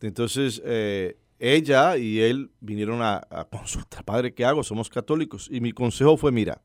[0.00, 4.62] Entonces, eh, ella y él vinieron a, consultar, padre, ¿qué hago?
[4.62, 5.48] Somos católicos.
[5.50, 6.62] Y mi consejo fue, mira,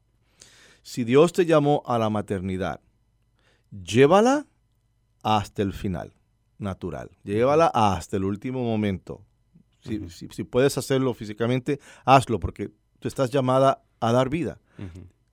[0.84, 2.80] si Dios te llamó a la maternidad,
[3.72, 4.46] llévala
[5.24, 6.14] hasta el final,
[6.58, 7.12] natural.
[7.24, 9.22] Llévala hasta el último momento.
[9.82, 14.60] Si, puedes hacerlo físicamente, hazlo, porque tú estás llamada a dar vida.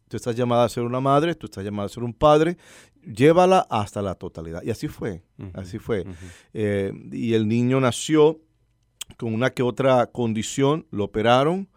[0.09, 2.59] Tú estás llamada a ser una madre, tú estás llamada a ser un padre,
[3.03, 4.63] llévala hasta la totalidad.
[4.63, 5.23] Y así fue,
[5.55, 6.05] así fue.
[6.53, 8.39] Eh, y el niño nació
[9.17, 11.69] con una que otra condición, lo operaron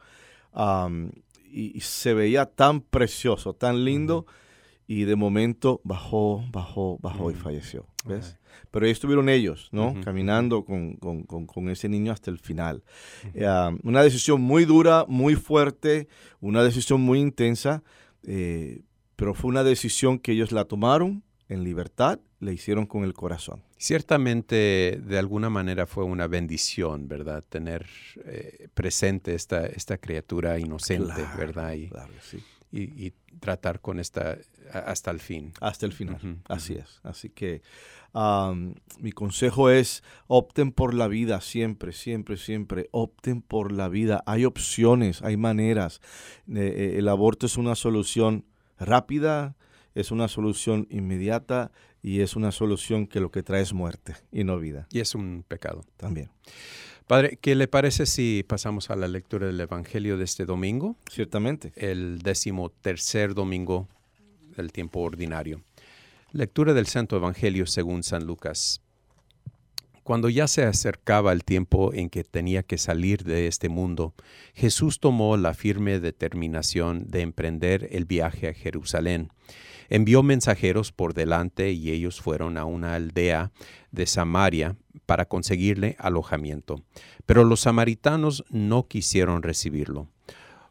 [1.50, 4.26] y, se veía tan precioso, tan lindo.
[4.88, 7.88] Y de momento bajó, bajó, bajó y falleció.
[8.06, 8.38] ¿ves?
[8.72, 9.96] Pero ahí estuvieron ellos, ¿no?
[10.04, 12.84] Caminando con, ese niño hasta el final.
[13.84, 16.08] una decisión muy dura, muy fuerte,
[16.40, 17.84] una decisión muy intensa,
[18.24, 18.82] eh,
[19.16, 23.64] pero fue una decisión que ellos la tomaron en libertad, le hicieron con el corazón.
[23.78, 27.44] Ciertamente, de alguna manera fue una bendición, ¿verdad?
[27.48, 27.86] Tener
[28.26, 31.74] eh, presente esta, esta criatura inocente, ¿verdad?
[31.74, 31.90] Y,
[32.80, 34.38] y, tratar con esta
[34.72, 35.54] hasta el fin.
[35.60, 37.02] Hasta el final, así es.
[37.04, 37.62] Así que
[39.00, 44.24] mi consejo es, opten por la vida, siempre, siempre, siempre, opten por la vida.
[44.26, 46.00] Hay opciones, hay maneras.
[46.48, 48.46] Eh, eh, el aborto es una solución
[48.80, 49.58] rápida,
[49.94, 54.44] es una solución inmediata y es una solución que lo que trae es muerte y
[54.44, 54.88] no vida.
[54.92, 55.84] Y es un pecado.
[55.98, 56.30] También.
[57.08, 60.96] Padre, ¿qué le parece si pasamos a la lectura del Evangelio de este domingo?
[61.08, 61.72] Ciertamente.
[61.76, 63.88] El décimo tercer domingo
[64.58, 65.62] del tiempo ordinario.
[66.32, 68.82] Lectura del Santo Evangelio según San Lucas.
[70.06, 74.14] Cuando ya se acercaba el tiempo en que tenía que salir de este mundo,
[74.54, 79.32] Jesús tomó la firme determinación de emprender el viaje a Jerusalén
[79.90, 83.52] envió mensajeros por delante y ellos fueron a una aldea
[83.92, 86.84] de Samaria para conseguirle alojamiento.
[87.26, 90.08] Pero los samaritanos no quisieron recibirlo,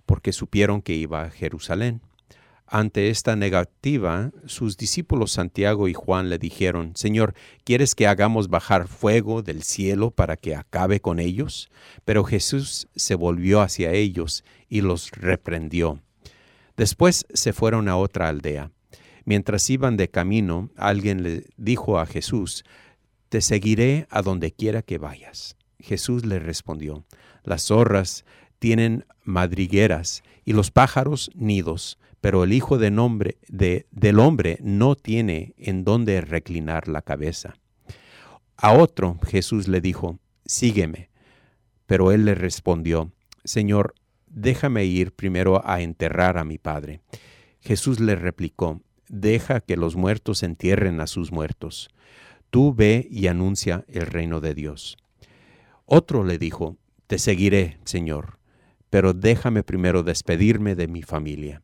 [0.07, 2.01] porque supieron que iba a Jerusalén.
[2.66, 8.88] Ante esta negativa, sus discípulos Santiago y Juan le dijeron, Señor, ¿quieres que hagamos bajar
[8.88, 11.70] fuego del cielo para que acabe con ellos?
[12.05, 16.00] Pero Jesús se volvió hacia ellos y los reprendió
[16.77, 18.70] Después se fueron a otra aldea.
[19.24, 22.64] Mientras iban de camino, alguien le dijo a Jesús,
[23.29, 25.57] Te seguiré a donde quiera que vayas.
[25.79, 27.05] Jesús le respondió,
[27.44, 28.24] Las zorras
[28.59, 34.96] tienen madrigueras y los pájaros nidos, pero el Hijo de nombre, de, del Hombre no
[34.96, 37.58] tiene en dónde reclinar la cabeza.
[38.56, 41.10] A otro Jesús le dijo, Sígueme.
[41.84, 43.12] Pero él le respondió,
[43.44, 43.94] Señor,
[44.26, 47.02] déjame ir primero a enterrar a mi Padre.
[47.60, 51.90] Jesús le replicó, Deja que los muertos entierren a sus muertos.
[52.48, 54.96] Tú ve y anuncia el reino de Dios.
[55.84, 58.38] Otro le dijo, Te seguiré, Señor,
[58.88, 61.60] pero déjame primero despedirme de mi familia.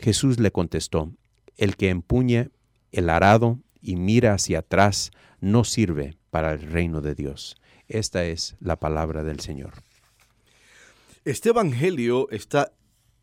[0.00, 1.12] Jesús le contestó,
[1.56, 2.50] El que empuñe
[2.90, 5.10] el arado y mira hacia atrás
[5.40, 7.56] no sirve para el reino de Dios.
[7.88, 9.72] Esta es la palabra del Señor.
[11.24, 12.72] Este evangelio está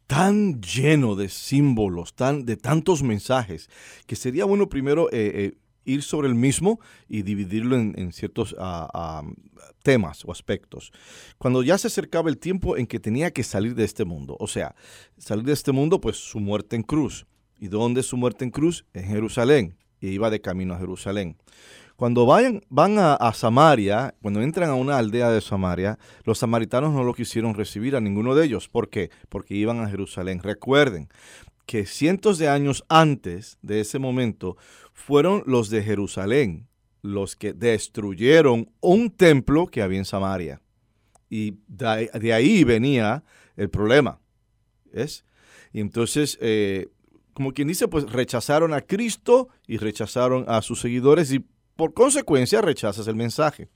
[0.05, 3.69] tan lleno de símbolos, tan, de tantos mensajes,
[4.05, 5.57] que sería bueno primero eh, eh,
[5.87, 9.23] ir sobre el mismo y dividirlo en, ciertos ah, ah,
[9.81, 10.91] temas o aspectos.
[11.37, 14.47] Cuando ya se acercaba el tiempo en que tenía que salir de este mundo, o
[14.47, 14.75] sea,
[15.17, 17.25] salir de este mundo, pues su muerte en cruz.
[17.59, 18.85] ¿Y dónde su muerte en cruz?
[18.93, 19.77] En Jerusalén.
[19.99, 21.37] Y iba de camino a Jerusalén.
[21.95, 27.03] Cuando vayan, van a, Samaria, cuando entran a una aldea de Samaria, los samaritanos no
[27.03, 28.69] lo quisieron recibir a ninguno de ellos.
[28.69, 29.09] ¿Por qué?
[29.29, 30.43] Porque iban a Jerusalén.
[30.43, 31.09] Recuerden
[31.65, 34.57] que cientos de años antes de ese momento
[34.97, 36.67] fueron los de Jerusalén
[37.03, 40.59] los que destruyeron un templo que había en Samaria.
[41.29, 43.23] Y de, ahí venía
[43.55, 44.19] el problema.
[44.91, 45.23] ¿Es?
[45.71, 46.87] Y entonces, eh,
[47.33, 52.61] como quien dice, pues rechazaron a Cristo y rechazaron a sus seguidores y por consecuencia
[52.61, 53.69] rechazas el mensaje.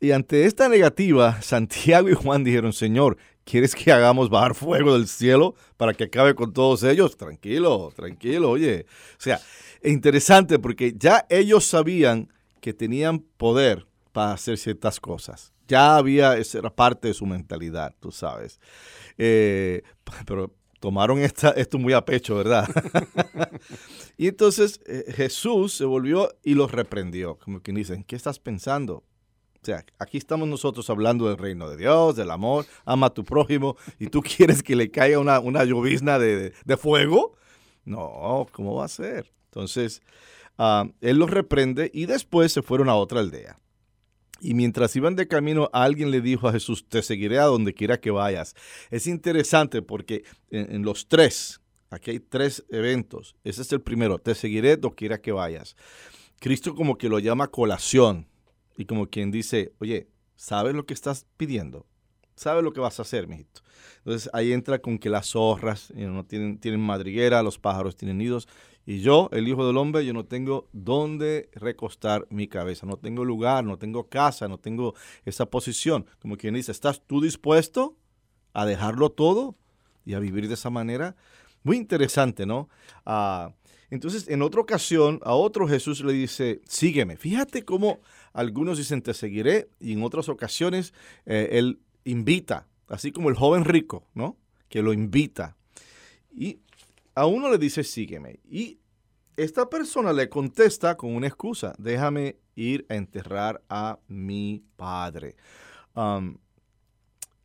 [0.00, 5.08] y ante esta negativa, Santiago y Juan dijeron, Señor, ¿quieres que hagamos bajar fuego del
[5.08, 7.16] cielo para que acabe con todos ellos?
[7.16, 8.86] Tranquilo, tranquilo, oye.
[9.18, 9.40] O sea,
[9.82, 15.52] interesante porque ya ellos sabían que tenían poder para hacer ciertas cosas.
[15.66, 18.60] Ya había, esa era parte de su mentalidad, tú sabes.
[19.16, 19.82] Eh,
[20.26, 22.68] pero tomaron esto muy a pecho, ¿verdad?
[24.18, 29.02] y entonces eh, Jesús se volvió y los reprendió, como quien dicen, ¿qué estás pensando?
[29.64, 33.24] O sea, aquí estamos nosotros hablando del reino de Dios, del amor, ama a tu
[33.24, 37.38] prójimo, y tú quieres que le caiga una, una llovizna de, fuego.
[37.86, 39.32] No, ¿cómo va a ser?
[39.46, 40.02] Entonces,
[40.58, 43.58] ah, él los reprende y después se fueron a otra aldea.
[44.38, 47.98] Y mientras iban de camino, alguien le dijo a Jesús, te seguiré a donde quiera
[47.98, 48.54] que vayas.
[48.90, 53.34] Es interesante porque en, los tres, aquí hay tres eventos.
[53.44, 55.74] Ese es el primero, te seguiré donde quiera que vayas.
[56.38, 58.26] Cristo como que lo llama colación
[58.76, 61.86] y como quien dice, oye, ¿sabes lo que estás pidiendo?
[62.36, 63.62] ¿Sabes lo que vas a hacer, mijito?
[63.98, 68.48] Entonces ahí entra con que las zorras no tienen, tienen madriguera, los pájaros tienen nidos.
[68.86, 73.24] Y yo, el Hijo del Hombre, yo no tengo dónde recostar mi cabeza, no tengo
[73.24, 76.06] lugar, no tengo casa, no tengo esa posición.
[76.20, 77.96] Como quien dice, ¿estás tú dispuesto
[78.52, 79.56] a dejarlo todo
[80.04, 81.16] y a vivir de esa manera?
[81.62, 82.68] Muy interesante, ¿no?
[83.06, 83.54] Ah,
[83.94, 87.16] entonces, en otra ocasión, a otro Jesús le dice, sígueme.
[87.16, 88.00] Fíjate cómo
[88.32, 90.92] algunos dicen, te seguiré, y en otras ocasiones
[91.26, 94.36] eh, él invita, así como el joven rico, ¿no?
[94.68, 95.56] Que lo invita.
[96.32, 96.58] Y
[97.14, 98.40] a uno le dice, sígueme.
[98.50, 98.80] Y
[99.36, 105.36] esta persona le contesta con una excusa, déjame ir a enterrar a mi padre.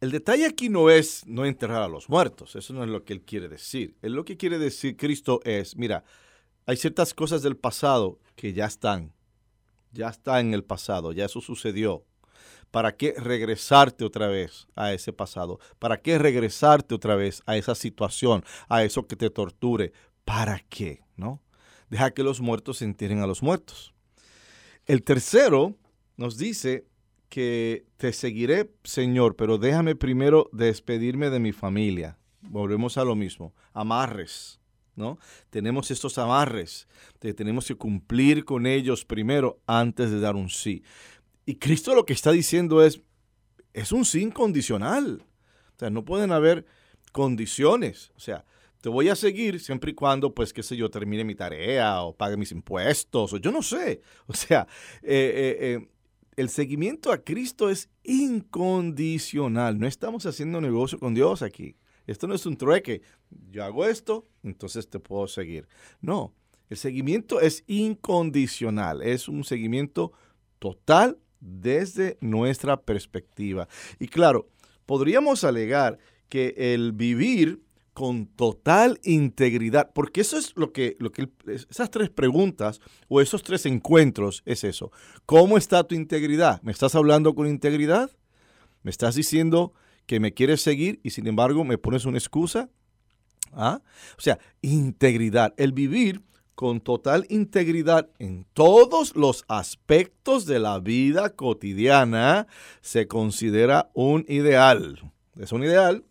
[0.01, 3.13] El detalle aquí no es no enterrar a los muertos, eso no es lo que
[3.13, 3.97] él quiere decir.
[4.01, 6.03] Él lo que quiere decir Cristo es, mira,
[6.69, 9.11] hay ciertas cosas del pasado que ya están,
[9.91, 12.05] ya está en el pasado, ya eso sucedió.
[12.69, 15.59] ¿Para qué regresarte otra vez a ese pasado?
[15.79, 19.93] ¿Para qué regresarte otra vez a esa situación, a eso que te torture?
[20.25, 21.01] ¿Para qué?
[21.15, 21.41] ¿No?
[21.89, 23.95] Deja que los muertos se entierren a los muertos.
[24.85, 25.75] El tercero
[26.17, 26.85] nos dice
[27.29, 32.19] que te seguiré, Señor, pero déjame primero despedirme de mi familia.
[32.41, 33.55] Volvemos a lo mismo.
[33.73, 34.58] Amarres,
[34.99, 35.17] ¿no?
[35.49, 36.87] Tenemos estos amarres,
[37.19, 40.83] tenemos que cumplir con ellos primero antes de dar un sí.
[41.45, 43.01] Y Cristo lo que está diciendo es,
[43.73, 45.23] es un sí incondicional.
[45.75, 46.65] O sea, no pueden haber
[47.11, 48.11] condiciones.
[48.15, 48.45] O sea,
[48.81, 52.15] te voy a seguir siempre y cuando, pues, qué sé yo, termine mi tarea o
[52.15, 54.01] pague mis impuestos o yo no sé.
[54.27, 54.67] O sea,
[55.01, 55.89] eh, eh, eh,
[56.35, 59.79] el seguimiento a Cristo es incondicional.
[59.79, 61.75] No estamos haciendo negocio con Dios aquí.
[62.09, 63.01] Esto no es un trueque.
[63.51, 65.67] Yo hago esto, entonces te puedo seguir.
[66.01, 66.33] No,
[66.69, 69.01] el seguimiento es incondicional.
[69.01, 70.11] Es un seguimiento
[70.59, 73.67] total desde nuestra perspectiva.
[73.99, 74.49] Y claro,
[74.85, 75.99] podríamos alegar
[76.29, 77.61] que el vivir
[77.93, 83.43] con total integridad, porque eso es lo que, lo que esas tres preguntas o esos
[83.43, 84.91] tres encuentros es eso.
[85.25, 86.61] ¿Cómo está tu integridad?
[86.61, 88.09] ¿Me estás hablando con integridad?
[88.83, 89.73] ¿Me estás diciendo
[90.09, 92.67] que me quieres seguir y sin embargo me pones una excusa?
[93.53, 93.79] ¿Ah?
[94.17, 96.23] O sea, integridad, el vivir
[96.55, 102.47] con total integridad en todos los aspectos de la vida cotidiana
[102.81, 104.99] se considera un ideal.
[105.39, 106.03] Es un ideal.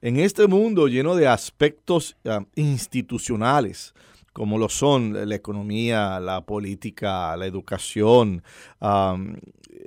[0.00, 3.92] En este mundo lleno de aspectos ah, institucionales,
[4.32, 8.44] como lo son la economía, la política, la educación,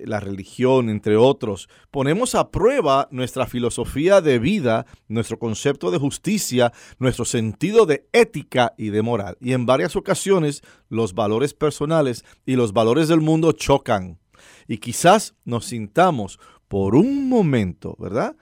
[0.05, 6.73] la religión, entre otros, ponemos a prueba nuestra filosofía de vida, nuestro concepto de justicia,
[6.99, 9.37] nuestro sentido de ética y de moral.
[9.39, 14.19] Y en varias ocasiones los valores personales y los valores del mundo chocan.
[14.67, 18.35] Y quizás nos sintamos por un momento, ¿verdad?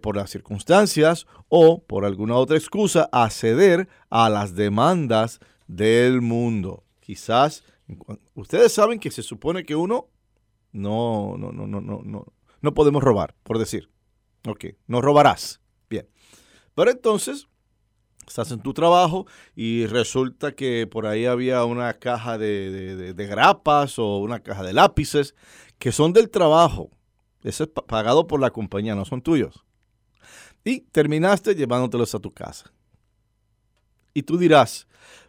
[0.00, 6.84] por las circunstancias o por alguna otra excusa a ceder a las demandas del mundo.
[7.00, 7.64] Quizás
[8.34, 10.08] ustedes saben que se supone que uno
[10.72, 12.26] no, no, no, no, no, no,
[12.60, 13.90] no podemos robar, por decir.
[14.46, 15.60] Ok, no robarás.
[15.88, 16.08] Bien.
[16.74, 17.48] Pero entonces,
[18.26, 23.98] estás en tu trabajo y resulta que por ahí había una caja de, de grapas
[23.98, 25.34] o una caja de lápices
[25.78, 26.90] que son del trabajo.
[27.42, 29.64] Eso es pagado por la compañía, no son tuyos
[30.64, 32.72] y terminaste llevándotelos a tu casa.
[34.14, 34.86] Y tú dirás,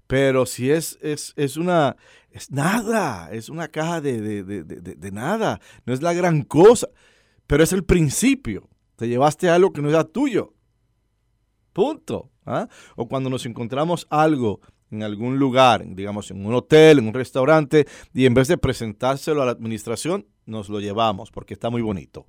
[0.07, 1.95] pero si es, es, una,
[2.31, 6.87] es nada, es una caja de, de, nada, no es la gran cosa,
[7.47, 8.69] pero es el principio.
[8.95, 10.53] Te llevaste algo que no era tuyo.
[11.73, 12.31] Punto.
[12.45, 12.67] ¿ah?
[12.95, 17.87] O cuando nos encontramos algo en algún lugar, digamos en un hotel, en un restaurante,
[18.13, 22.27] y en vez de presentárselo a la administración, nos lo llevamos porque está muy bonito.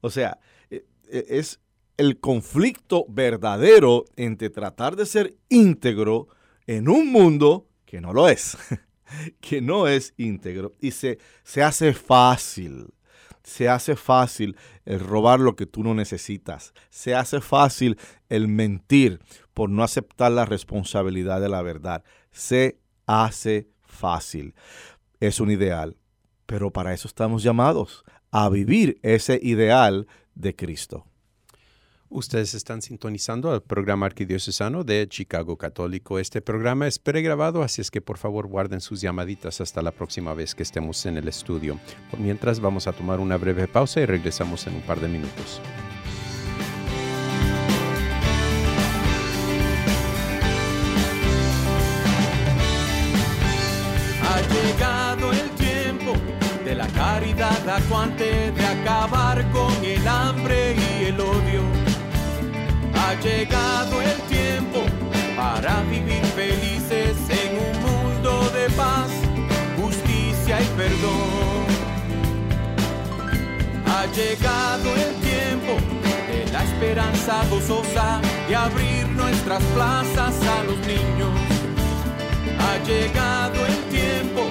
[0.00, 0.38] O sea,
[0.70, 1.60] e, e, es,
[1.96, 6.28] el conflicto verdadero entre tratar de ser íntegro
[6.66, 8.56] en un mundo que no lo es,
[9.40, 12.92] que no es íntegro y se, se hace fácil.
[13.42, 14.56] Se hace fácil
[14.86, 16.72] el robar lo que tú no necesitas.
[16.88, 17.98] Se hace fácil
[18.30, 19.20] el mentir
[19.52, 22.04] por no aceptar la responsabilidad de la verdad.
[22.30, 24.54] Se hace fácil.
[25.20, 25.98] Es un ideal.
[26.46, 31.06] Pero para eso estamos llamados, a vivir ese ideal de Cristo.
[32.14, 36.20] Ustedes están sintonizando el programa arquidiocesano de Chicago Católico.
[36.20, 40.32] Este programa es pregrabado, así es que por favor guarden sus llamaditas hasta la próxima
[40.32, 41.80] vez que estemos en el estudio.
[42.12, 45.60] Por mientras vamos a tomar una breve pausa y regresamos en un par de minutos.
[54.22, 56.12] Ha llegado el tiempo
[56.64, 61.73] de la caridad acuante, de acabar con el hambre y el odio
[63.14, 64.82] ha llegado el tiempo
[65.36, 69.10] para vivir felices en un mundo de paz,
[69.80, 71.64] justicia y perdón.
[73.86, 75.74] Ha llegado el tiempo
[76.28, 81.30] de la esperanza gozosa de abrir nuestras plazas a los niños.
[82.58, 84.42] Ha llegado el tiempo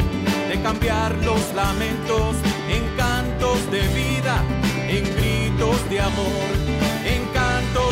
[0.47, 2.37] de cambiar los lamentos
[2.69, 4.41] en cantos de vida,
[4.87, 6.52] en gritos de amor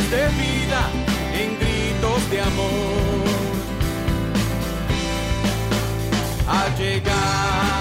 [0.10, 0.90] de vida,
[1.34, 3.22] en gritos de amor.
[6.48, 7.81] Ha llegado.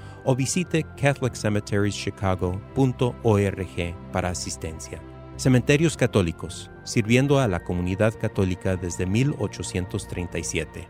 [0.25, 5.01] o visite catholiccemeterieschicago.org para asistencia.
[5.37, 10.87] Cementerios Católicos, sirviendo a la comunidad católica desde 1837.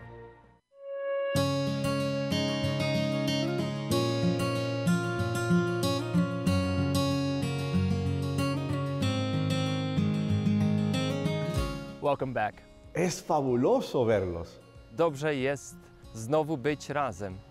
[12.02, 12.56] Welcome back.
[12.94, 14.60] Es fabuloso verlos.
[14.92, 15.78] Dobrze jest
[16.14, 17.51] znowu być razem.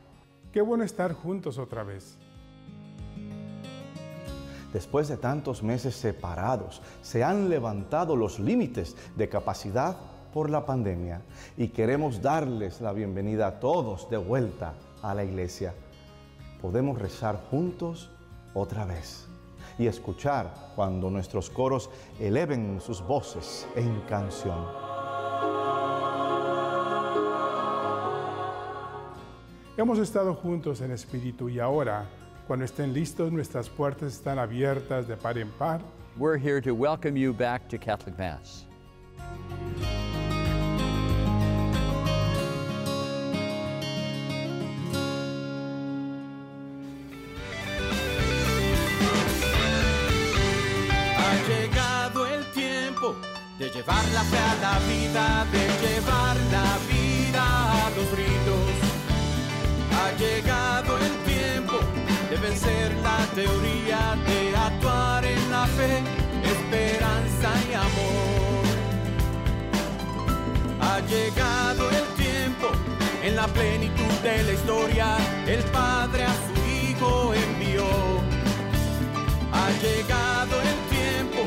[0.52, 2.18] Qué bueno estar juntos otra vez.
[4.72, 9.96] Después de tantos meses separados, se han levantado los límites de capacidad
[10.32, 11.22] por la pandemia
[11.56, 15.72] y queremos darles la bienvenida a todos de vuelta a la iglesia.
[16.60, 18.10] Podemos rezar juntos
[18.52, 19.26] otra vez
[19.78, 24.89] y escuchar cuando nuestros coros eleven sus voces en canción.
[29.80, 32.04] Hemos estado juntos en espíritu y ahora,
[32.46, 35.80] cuando estén listos, nuestras puertas están abiertas de par en par.
[36.18, 38.66] We're here to welcome you back to Catholic Mass.
[51.16, 53.16] Ha llegado el tiempo
[53.58, 58.29] de llevar la fe a la vida, de llevar la vida a los.
[60.10, 61.78] Ha llegado el tiempo
[62.30, 66.02] de vencer la teoría, de actuar en la fe,
[66.42, 68.64] esperanza y amor.
[70.80, 72.72] Ha llegado el tiempo
[73.22, 77.86] en la plenitud de la historia, el Padre a su Hijo envió.
[79.52, 81.44] Ha llegado el tiempo,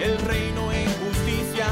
[0.00, 1.66] el reino en justicia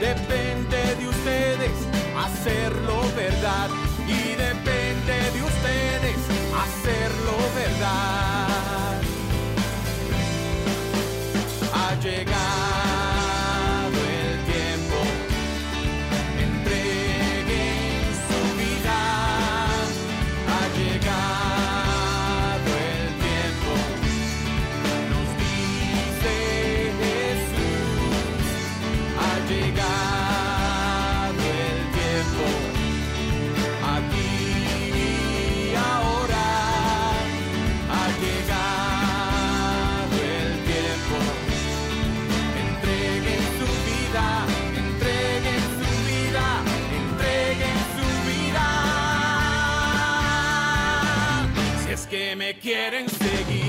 [0.00, 1.70] depende de ustedes
[2.16, 3.70] hacerlo verdad
[7.84, 9.02] hacerlo verdad.
[11.72, 12.63] Ha
[52.64, 53.63] que me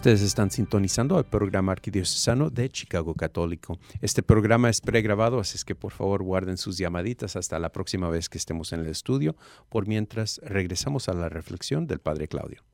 [0.00, 3.78] Ustedes están sintonizando al programa arquidiocesano de Chicago Católico.
[4.00, 8.08] Este programa es pregrabado, así es que por favor guarden sus llamaditas hasta la próxima
[8.08, 9.36] vez que estemos en el estudio.
[9.68, 12.64] Por mientras, regresamos a la reflexión del Padre Claudio.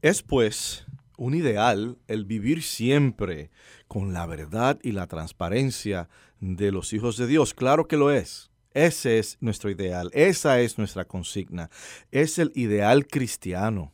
[0.00, 0.86] Es pues
[1.18, 3.50] un ideal el vivir siempre
[3.86, 6.08] con la verdad y la transparencia
[6.40, 7.52] de los hijos de Dios.
[7.52, 8.50] Claro que lo es.
[8.72, 11.68] Ese es nuestro ideal, esa es nuestra consigna,
[12.10, 13.92] es el ideal cristiano.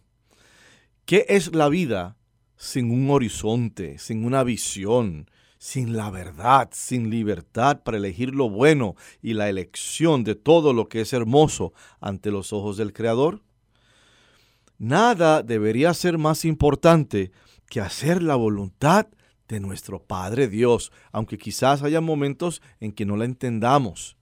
[1.06, 2.16] ¿Qué es la vida
[2.56, 5.28] sin un horizonte, sin una visión,
[5.58, 10.88] sin la verdad, sin libertad para elegir lo bueno y la elección de todo lo
[10.88, 13.42] que es hermoso ante los ojos del Creador?
[14.78, 17.32] Nada debería ser más importante
[17.68, 19.06] que hacer la voluntad
[19.46, 24.16] de nuestro Padre Dios, aunque quizás haya momentos en que no la entendamos,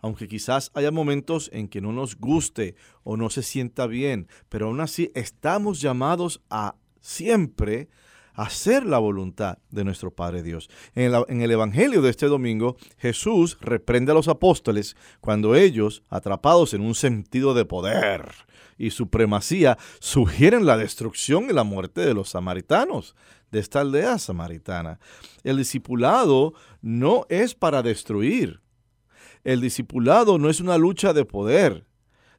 [0.00, 4.66] aunque quizás haya momentos en que no nos guste o no se sienta bien, pero
[4.66, 7.88] aún así estamos llamados a siempre
[8.38, 10.70] hacer la voluntad de nuestro Padre Dios.
[10.94, 16.72] En en el, Evangelio de este domingo, Jesús reprende a los apóstoles cuando ellos, atrapados
[16.72, 18.30] en un sentido de poder
[18.78, 23.16] y supremacía, sugieren la destrucción y la muerte de los samaritanos,
[23.50, 25.00] de esta aldea samaritana.
[25.42, 28.60] El discipulado no es para destruir.
[29.48, 31.86] El discipulado no es una lucha de poder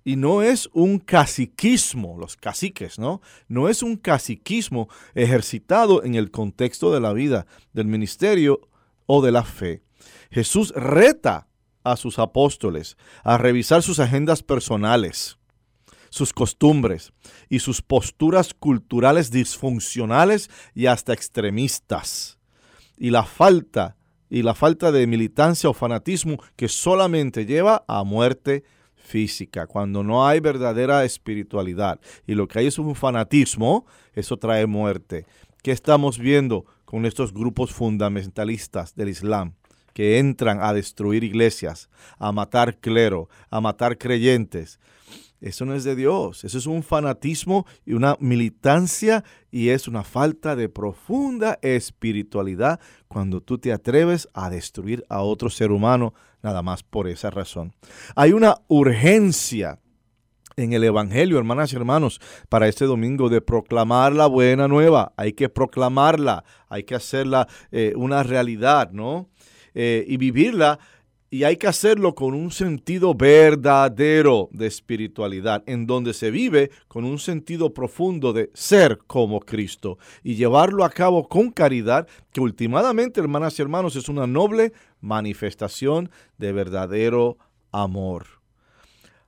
[0.05, 3.19] y no es un caciquismo, los caciques, ¿no?
[3.47, 8.69] No es un caciquismo ejercitado en el contexto de la vida, del ministerio
[9.07, 9.81] o de la fe.
[10.29, 11.47] Jesús reta
[11.83, 15.39] a sus apóstoles a revisar sus agendas personales,
[16.11, 17.11] sus costumbres
[17.49, 22.37] y sus posturas culturales disfuncionales y hasta extremistas.
[22.99, 23.95] Y la falta
[24.29, 28.63] y la falta de militancia o fanatismo que solamente lleva a muerte
[28.95, 34.67] física, cuando no hay verdadera espiritualidad y lo que hay es un fanatismo, eso trae
[34.67, 35.25] muerte.
[35.63, 39.53] ¿Qué estamos viendo con estos grupos fundamentalistas del Islam?
[39.93, 44.79] que entran a destruir iglesias, a matar clero, a matar creyentes.
[45.41, 50.03] Eso no es de Dios, eso es un fanatismo y una militancia y es una
[50.03, 56.13] falta de profunda espiritualidad cuando tú te atreves a destruir a otro ser humano
[56.43, 57.73] nada más por esa razón.
[58.15, 59.79] Hay una urgencia
[60.63, 62.19] en el Evangelio, hermanas y hermanos,
[62.49, 65.13] para este domingo de proclamar la buena nueva.
[65.15, 69.29] Hay que proclamarla, hay que hacerla eh, una realidad, ¿no?
[69.73, 70.79] Eh, y vivirla
[71.31, 77.05] y hay que hacerlo con un sentido verdadero de espiritualidad, en donde se vive con
[77.05, 83.19] un sentido profundo de ser como Cristo y llevarlo a cabo con caridad, que últimamente,
[83.19, 87.37] hermanas y hermanos, es una noble manifestación de verdadero
[87.71, 88.25] amor.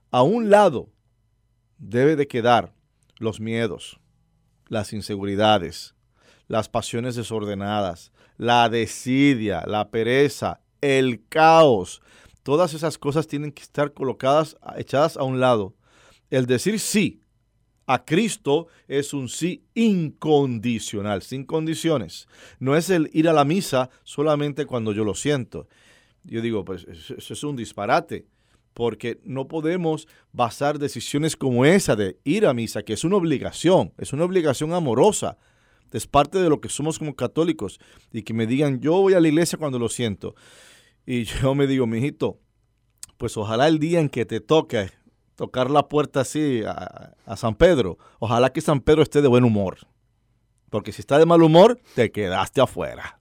[0.09, 0.89] A un lado
[1.77, 2.73] debe de quedar
[3.19, 3.99] los miedos,
[4.67, 5.93] las inseguridades,
[6.47, 12.01] las pasiones desordenadas, la desidia, la pereza, el caos.
[12.43, 15.75] Todas esas cosas tienen que estar colocadas, echadas a un lado.
[16.29, 17.21] El decir sí
[17.87, 22.27] a Cristo es un sí incondicional, sin condiciones.
[22.59, 25.67] No es el ir a la misa solamente cuando yo lo siento.
[26.23, 28.27] Yo digo, pues eso es un disparate,
[28.73, 33.93] porque no podemos basar decisiones como esa de ir a misa, que es una obligación,
[33.97, 35.37] es una obligación amorosa.
[35.91, 37.77] Es parte de lo que somos como católicos.
[38.13, 40.35] Y que me digan, yo voy a la iglesia cuando lo siento.
[41.05, 42.39] Y yo me digo, mijito,
[43.17, 44.89] pues ojalá el día en que te toque
[45.35, 49.79] tocar la puerta así a, San Pedro, ojalá que San Pedro esté de buen humor.
[50.69, 53.19] Porque si está de mal humor, te quedaste afuera.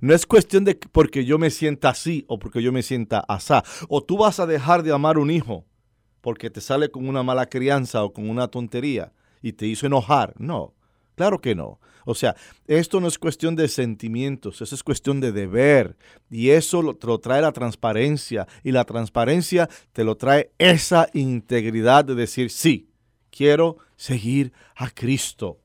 [0.00, 3.64] No es cuestión de porque yo me sienta así o porque yo me sienta asá.
[3.88, 5.64] O tú vas a dejar de amar un hijo
[6.20, 9.12] porque te sale con una mala crianza o con una tontería
[9.42, 10.34] y te hizo enojar.
[10.38, 10.74] No,
[11.18, 11.78] claro que no.
[12.06, 12.34] O sea,
[12.66, 15.94] esto no es cuestión de sentimientos, eso es cuestión de deber.
[16.30, 18.48] Y eso lo, te lo trae la transparencia.
[18.64, 22.88] Y la transparencia te lo trae esa integridad de decir, sí,
[23.30, 25.58] quiero seguir a Cristo.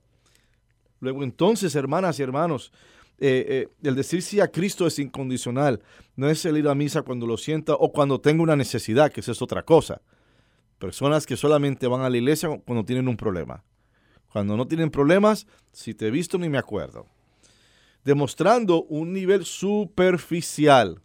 [0.99, 2.73] Luego entonces, hermanas y hermanos,
[3.19, 5.81] eh, eh, el decir sí a Cristo es incondicional.
[6.17, 9.21] No es el ir a misa cuando lo sienta o cuando tengo una necesidad, que
[9.21, 10.01] eso es otra cosa.
[10.77, 13.63] Personas que solamente van a la iglesia cuando tienen un problema.
[14.33, 17.05] Cuando no tienen problemas, si te he visto ni me acuerdo.
[18.03, 20.99] Demostrando un nivel superficial,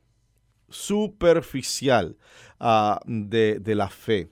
[0.71, 2.17] superficial
[2.59, 4.31] uh, de, de, la fe.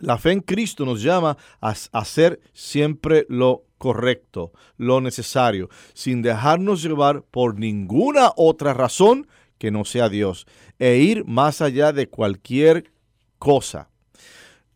[0.00, 6.82] La fe en Cristo nos llama a hacer siempre lo correcto, lo necesario, sin dejarnos
[6.82, 10.48] llevar por ninguna otra razón que no sea Dios,
[10.80, 12.90] e ir más allá de cualquier
[13.38, 13.88] cosa.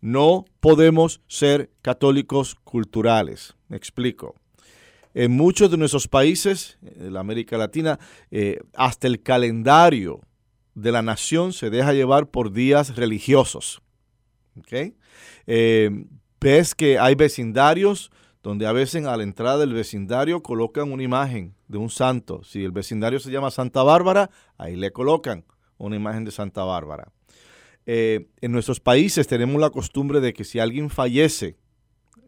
[0.05, 3.57] No podemos ser católicos culturales.
[3.68, 4.34] Me explico.
[5.14, 7.98] En muchos de nuestros países, en la América Latina,
[8.30, 10.20] eh, hasta el calendario
[10.74, 13.80] de la nación se deja llevar por días religiosos.
[15.46, 15.90] Eh,
[16.38, 18.11] ves que hay vecindarios
[18.42, 22.44] donde a veces a la entrada del vecindario colocan una imagen de un santo.
[22.44, 24.28] Si el vecindario se llama Santa Bárbara,
[24.59, 25.46] ahí le colocan
[25.78, 27.11] una imagen de Santa Bárbara.
[27.87, 31.57] Eh, en nuestros países tenemos la costumbre de que si alguien fallece,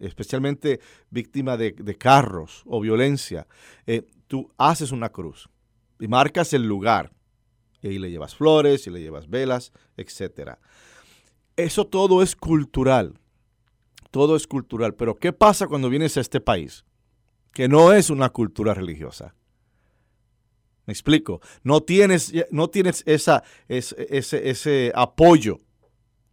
[0.01, 0.81] especialmente
[1.11, 3.47] víctima de, carros o violencia,
[3.87, 5.49] eh, tú haces una cruz
[5.99, 7.13] y marcas el lugar.
[7.83, 10.53] Y ahí le llevas flores y le llevas velas, etc.
[11.57, 13.19] Eso todo es cultural.
[14.11, 14.95] Todo es cultural.
[14.95, 16.85] Pero ¿qué pasa cuando vienes a este país?
[17.53, 19.35] Que no es una cultura religiosa.
[20.87, 21.41] Me explico.
[21.63, 25.61] No tienes, no tienes esa, ese, ese, apoyo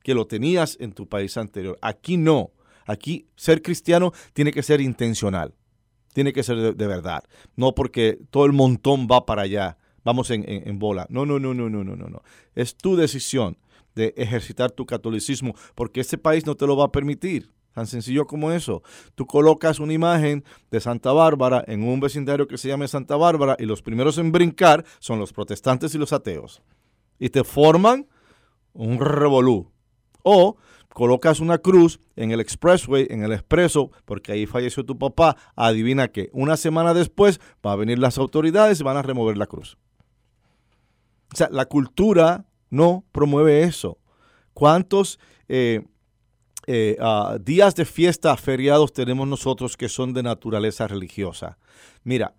[0.03, 1.77] que lo tenías en tu país anterior.
[1.81, 2.51] Aquí no.
[2.85, 5.55] Aquí ser cristiano tiene que ser intencional.
[6.13, 7.23] Tiene que ser de, verdad.
[7.55, 9.77] No porque todo el montón va para allá.
[10.03, 11.07] Vamos en, en, bola.
[11.09, 12.21] No, no, no, no, no, no, no.
[12.53, 13.57] Es tu decisión
[13.95, 17.51] de ejercitar tu catolicismo porque este país no te lo va a permitir.
[17.73, 18.83] Tan sencillo como eso.
[19.15, 23.55] Tú colocas una imagen de Santa Bárbara en un vecindario que se llame Santa Bárbara
[23.59, 26.61] y los primeros en brincar son los protestantes y los ateos.
[27.17, 28.07] Y te forman
[28.73, 29.71] un revolú.
[30.21, 30.55] O
[30.93, 35.35] colocas una cruz en el expressway, en el expreso, porque ahí falleció tu papá.
[35.55, 39.47] Adivina que una semana después va a venir las autoridades y van a remover la
[39.47, 39.77] cruz.
[41.33, 43.97] O sea, la cultura no promueve eso.
[44.53, 45.19] ¿Cuántos...
[45.47, 45.83] Eh,
[46.67, 51.57] eh, ah, días de fiesta, feriados tenemos nosotros que son de naturaleza religiosa.
[52.03, 52.35] Mira,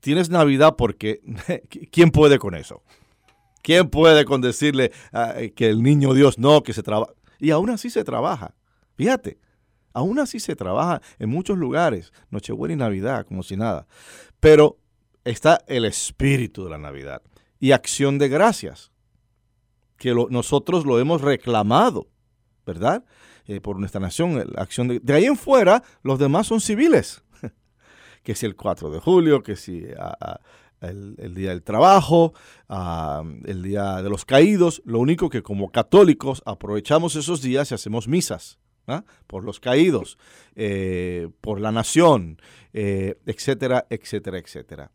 [0.00, 1.20] tienes Navidad porque
[1.92, 2.82] ¿quién puede con eso?
[3.62, 7.12] ¿Quién puede con decirle ah, que el niño Dios no, que se trabaja?
[7.38, 8.54] Y aún así se trabaja.
[8.96, 9.38] Fíjate,
[9.92, 13.86] aún así se trabaja en muchos lugares, Nochebuena y Navidad, como si nada.
[14.40, 14.78] Pero
[15.24, 17.22] está el espíritu de la Navidad
[17.60, 18.90] y acción de gracias,
[19.96, 22.08] que nosotros lo hemos reclamado,
[22.64, 23.04] ¿verdad?
[23.48, 27.24] Eh, por nuestra nación, la acción de, de ahí en fuera, los demás son civiles.
[28.22, 29.84] que si el 4 de julio, que si
[30.80, 32.34] el, Día del Trabajo,
[33.44, 34.82] el Día de los Caídos.
[34.84, 38.58] Lo único que como católicos aprovechamos esos días y hacemos misas.
[39.26, 40.16] por los caídos,
[40.56, 42.40] eh, por la nación,
[42.72, 44.90] eh, etcétera, etcétera, etcétera.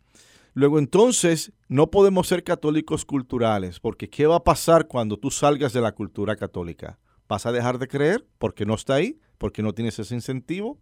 [0.55, 5.73] Luego entonces no podemos ser católicos culturales, porque ¿qué va a pasar cuando tú salgas
[5.73, 6.97] de la cultura católica?
[7.27, 9.19] ¿Vas a dejar de creer porque no está ahí?
[9.37, 10.79] ¿Porque no tienes ese incentivo?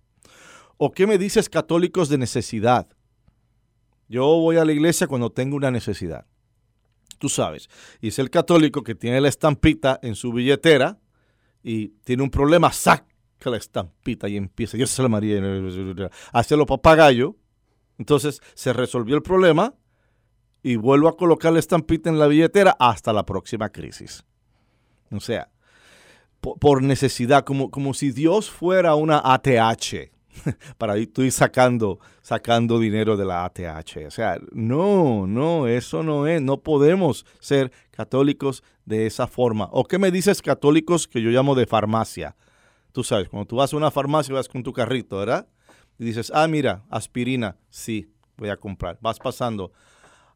[0.77, 2.87] ¿O qué me dices católicos de necesidad?
[4.07, 6.25] Yo voy a la iglesia cuando tengo una necesidad.
[7.17, 7.69] Tú sabes.
[8.01, 10.99] Y es el católico que tiene la estampita en su billetera
[11.63, 13.05] y tiene un problema, saca
[13.45, 15.39] la estampita y empieza, Dios se la María,
[16.33, 17.37] hace lo papagayo.
[17.97, 19.75] Entonces se resolvió el problema
[20.63, 24.23] y vuelvo a colocar la estampita en la billetera hasta la próxima crisis.
[25.11, 25.51] O sea,
[26.41, 30.11] por, necesidad, como, como si Dios fuera una ATH.
[30.77, 34.07] para ir, sacando, sacando dinero de la ATH.
[34.07, 36.41] O sea, no, no, eso no es.
[36.41, 39.69] No podemos ser católicos de esa forma.
[39.71, 42.35] ¿O qué me dices católicos que yo llamo de farmacia?
[42.91, 45.47] Tú sabes, cuando tú vas a una farmacia vas con tu carrito, ¿verdad?
[45.97, 48.97] Y dices, ah, mira, aspirina, sí, voy a comprar.
[49.01, 49.71] Vas pasando,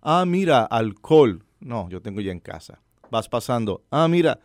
[0.02, 1.44] ah, mira, alcohol.
[1.60, 2.82] No, yo tengo ya en casa.
[3.10, 4.40] Vas pasando, ah, mira,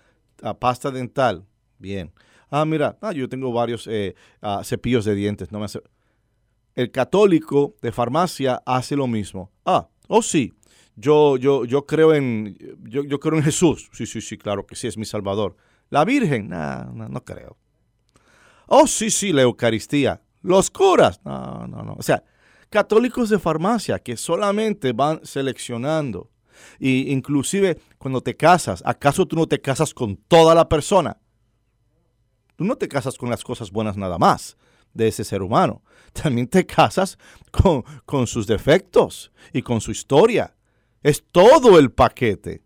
[0.59, 1.47] pasta dental.
[1.81, 2.13] Bien
[2.51, 5.51] ah, mira, ah, yo tengo varios eh, ah, cepillos de dientes.
[5.53, 5.67] No me
[6.75, 9.51] El católico de farmacia hace lo mismo.
[9.65, 10.53] Ah, oh sí,
[10.97, 13.89] yo, yo, yo creo en, yo, yo creo en Jesús.
[13.93, 15.57] Sí, sí, sí, claro que sí, es mi Salvador.
[15.89, 17.57] La Virgen, no, no creo.
[18.67, 20.23] Oh, sí, sí, la Eucaristía.
[20.43, 21.95] Los curas, no, no, no.
[21.99, 22.23] O sea,
[22.69, 26.31] católicos de farmacia que solamente van seleccionando.
[26.79, 31.17] Y inclusive cuando te casas, ¿acaso tú no te casas con toda la persona?
[32.61, 34.59] Tú no te casas con las cosas buenas nada más
[34.93, 35.83] de ese ser humano.
[36.13, 37.17] También te casas
[37.51, 40.55] con, con sus defectos y con su historia.
[41.03, 42.63] Es todo el paquete.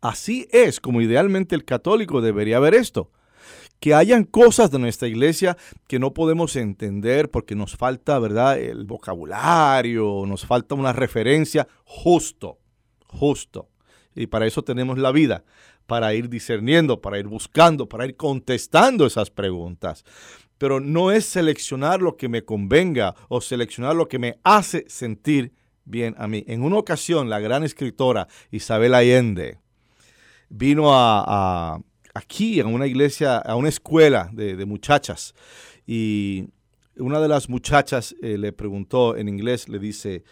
[0.00, 3.12] Así es como idealmente el católico debería ver esto.
[3.78, 5.56] Que hayan cosas de nuestra iglesia
[5.86, 12.58] que no podemos entender porque nos falta, ¿verdad?, el vocabulario, nos falta una referencia justo,
[13.06, 13.68] justo.
[14.16, 15.44] Y para eso tenemos la vida
[15.92, 20.06] para ir discerniendo, para ir buscando, para ir contestando esas preguntas.
[20.56, 25.52] Pero no es seleccionar lo que me convenga o seleccionar lo que me hace sentir
[25.84, 26.44] bien a mí.
[26.48, 29.58] En una ocasión, la gran escritora Isabel Allende
[30.48, 31.78] vino a,
[32.14, 35.34] aquí a una iglesia, a una escuela de, muchachas
[35.86, 36.46] y
[36.96, 40.24] una de las muchachas eh, le preguntó en inglés, le dice,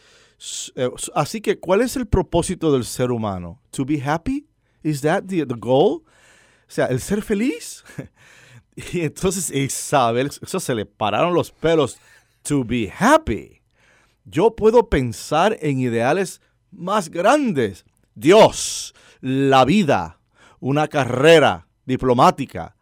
[0.75, 3.61] eh, así que, ¿cuál es el propósito del ser humano?
[3.73, 4.47] ¿To be happy?
[4.83, 6.03] ¿Is that the, goal?
[6.03, 7.85] O sea, el ser feliz.
[8.93, 11.99] y entonces Isabel, eso se le pararon los pelos.
[12.43, 13.61] To be happy.
[14.25, 17.85] Yo puedo pensar en ideales más grandes.
[18.15, 20.21] Dios, la vida,
[20.61, 22.77] una carrera diplomática,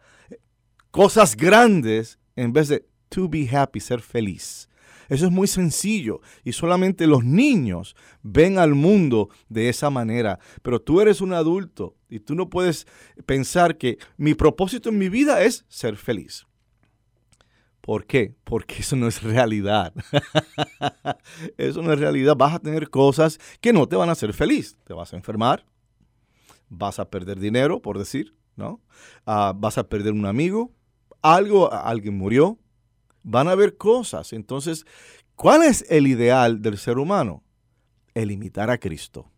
[0.91, 4.68] cosas grandes en vez de to be happy, ser feliz.
[5.09, 10.39] Eso es muy sencillo y solamente los niños ven al mundo de esa manera.
[10.63, 12.87] Pero tú eres un adulto y tú no puedes
[13.27, 16.47] pensar que mi propósito en mi vida es ser feliz.
[17.81, 18.35] ¿Por qué?
[18.45, 19.95] Porque eso no es realidad.
[21.57, 22.37] eso no es realidad.
[22.37, 24.77] Vas a tener cosas que no te van a hacer feliz.
[24.85, 25.65] Te vas a enfermar,
[26.69, 28.83] vas a perder dinero, por decir, ¿no?
[29.25, 30.71] Ah, vas a perder un amigo,
[31.23, 32.59] algo, alguien murió,
[33.29, 34.33] van a haber cosas.
[34.33, 34.87] Entonces,
[35.37, 37.43] ¿cuál es el ideal del ser humano?
[38.15, 39.31] El imitar a Cristo.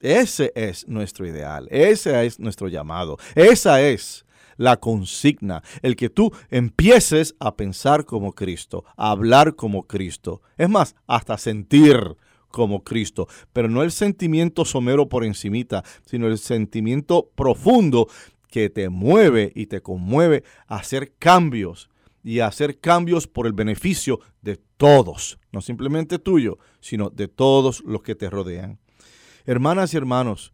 [0.00, 4.24] Ese es nuestro ideal, ese es nuestro llamado, esa es
[4.56, 10.68] la consigna, el que tú empieces a pensar como Cristo, a hablar como Cristo, es
[10.68, 12.16] más, hasta sentir
[12.52, 18.06] como Cristo, pero no el sentimiento somero por encimita, sino el sentimiento profundo
[18.48, 21.90] que te mueve y te conmueve a hacer cambios
[22.28, 28.02] y hacer cambios por el beneficio de todos, no simplemente tuyo, sino de todos los
[28.02, 28.78] que te rodean.
[29.46, 30.52] Hermanas y hermanos,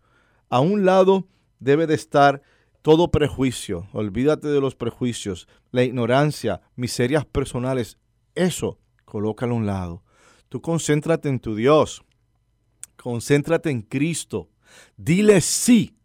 [0.48, 1.26] a un lado
[1.58, 2.42] debe de estar
[2.80, 7.98] todo prejuicio, olvídate de los prejuicios, la ignorancia, miserias personales,
[8.36, 10.04] eso colócalo a un lado.
[10.48, 12.04] Tú concéntrate en tu Dios,
[12.94, 14.48] concéntrate en Cristo,
[14.96, 15.96] dile sí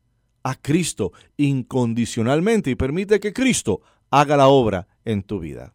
[0.42, 5.74] a Cristo incondicionalmente y permite que Cristo haga la obra en tu vida.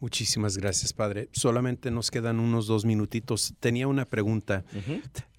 [0.00, 1.28] Muchísimas gracias, Padre.
[1.32, 3.54] Solamente nos quedan unos dos minutitos.
[3.60, 4.64] Tenía una pregunta.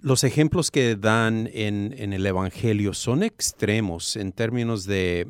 [0.00, 5.26] Los ejemplos que dan en, el Evangelio son extremos en términos de,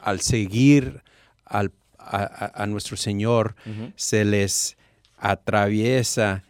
[0.00, 1.02] al seguir
[1.44, 3.54] al, a, nuestro Señor
[3.96, 4.78] se les
[5.18, 6.44] atraviesa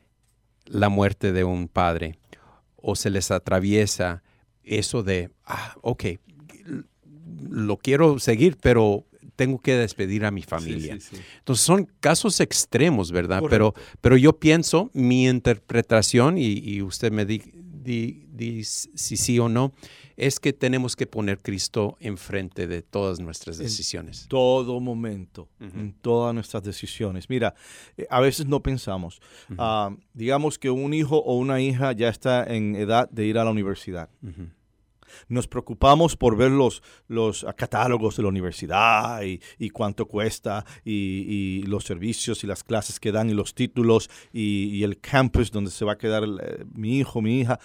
[0.66, 2.16] la muerte de un padre
[2.76, 4.22] o se les atraviesa
[4.62, 6.04] eso de, ah, ok,
[7.48, 10.98] lo quiero seguir, pero tengo que despedir a mi familia.
[11.38, 13.42] Entonces son casos extremos, ¿verdad?
[13.48, 19.72] Pero, pero yo pienso, mi interpretación, y, usted me dice si sí o no,
[20.16, 24.24] es que tenemos que poner Cristo enfrente de todas nuestras decisiones.
[24.24, 27.30] En todo momento, en todas nuestras decisiones.
[27.30, 27.54] Mira,
[27.96, 29.22] eh, a veces no pensamos.
[29.56, 33.44] Ah, digamos que un hijo o una hija ya está en edad de ir a
[33.44, 34.10] la universidad
[35.28, 41.84] nos preocupamos por ver los, los catálogos de la universidad y, cuánto cuesta y, los
[41.84, 45.92] servicios y las clases que dan y los títulos y, el campus donde se va
[45.92, 47.58] a quedar eh, mi hijo, mi hija.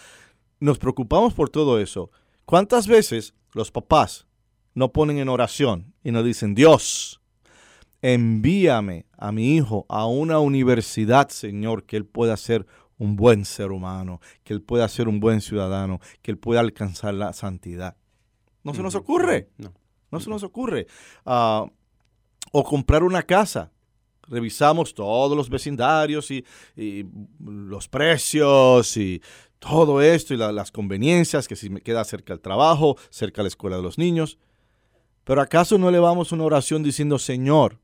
[0.59, 2.11] Nos preocupamos por todo eso.
[2.45, 4.27] ¿Cuántas veces los papás
[4.73, 7.21] no ponen en oración y nos dicen, Dios,
[8.01, 12.67] envíame a mi hijo a una universidad, Señor, que él pueda ser
[12.97, 17.13] un buen ser humano, que él pueda ser un buen ciudadano, que él pueda alcanzar
[17.13, 17.97] la santidad.
[18.63, 19.49] No se nos ocurre.
[19.57, 19.73] No,
[20.11, 20.87] no se nos ocurre.
[21.25, 21.65] Ah,
[22.51, 23.71] o comprar una casa.
[24.27, 26.43] Revisamos todos los vecindarios y,
[27.39, 29.21] los precios y
[29.59, 33.49] todo esto y las conveniencias, que si me queda cerca del trabajo, cerca de la
[33.49, 34.39] escuela de los niños.
[35.25, 37.79] Pero ¿acaso no elevamos una oración diciendo, Señor,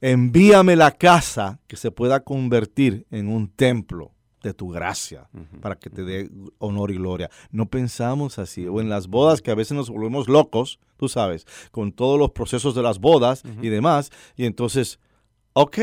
[0.00, 4.15] envíame la casa que se pueda convertir en un templo
[4.46, 5.28] de tu gracia,
[5.60, 7.30] para que te dé honor y gloria.
[7.50, 8.66] No pensamos así.
[8.66, 12.30] O en las bodas que a veces nos volvemos locos, tú sabes, con todos los
[12.30, 14.10] procesos de las bodas y demás.
[14.36, 14.98] Y entonces,
[15.52, 15.78] ok,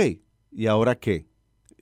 [0.52, 1.26] ¿y ahora qué?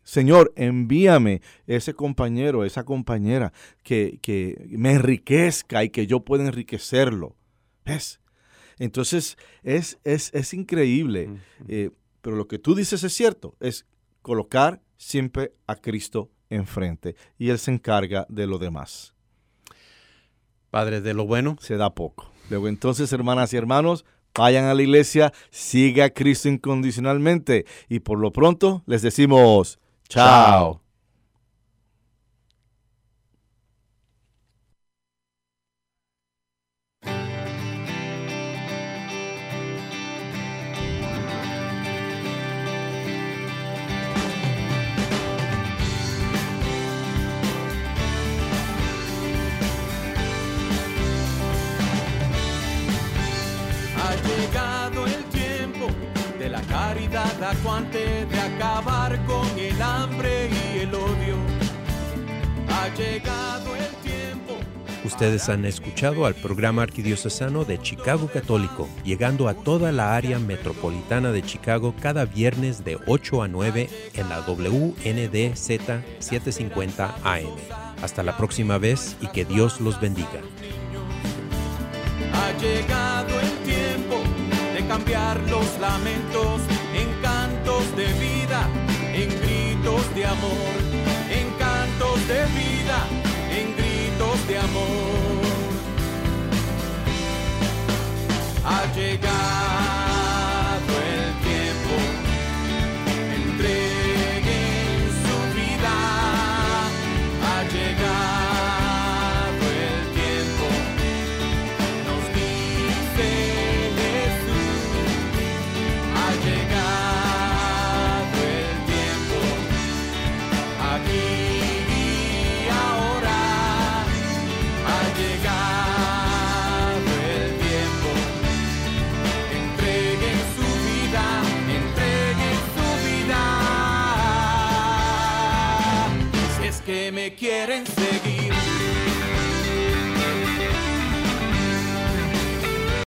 [0.03, 3.53] Señor, envíame ese compañero, esa compañera
[3.83, 7.35] que, que me enriquezca y que yo pueda enriquecerlo.
[7.85, 8.19] ¿Ves?
[8.79, 11.29] Entonces, es, es, es increíble.
[11.67, 13.85] Eh, pero lo que tú dices es cierto, es
[14.23, 19.13] colocar siempre a Cristo enfrente y Él se encarga de lo demás.
[20.69, 22.31] Padre, de lo bueno se da poco.
[22.49, 28.19] Luego entonces, hermanas y hermanos, vayan a la iglesia, siga a Cristo incondicionalmente y por
[28.19, 30.81] lo pronto les decimos, chao.
[57.79, 61.37] De acabar con el hambre y el odio.
[62.67, 64.57] Ha llegado el tiempo.
[65.05, 71.31] Ustedes han escuchado al programa arquidiocesano de Chicago Católico, llegando a toda la área metropolitana
[71.31, 77.55] de Chicago cada viernes de 8 a 9 en la WNDZ 750 AM.
[78.03, 80.41] Hasta la próxima vez y que Dios los bendiga.
[82.33, 84.17] Ha llegado el tiempo
[84.75, 86.80] de cambiar los lamentos
[87.95, 88.69] de vida,
[89.13, 90.75] en gritos de amor,
[91.29, 92.97] en cantos de vida,
[93.49, 95.41] en gritos de amor.
[98.63, 100.00] Al llegar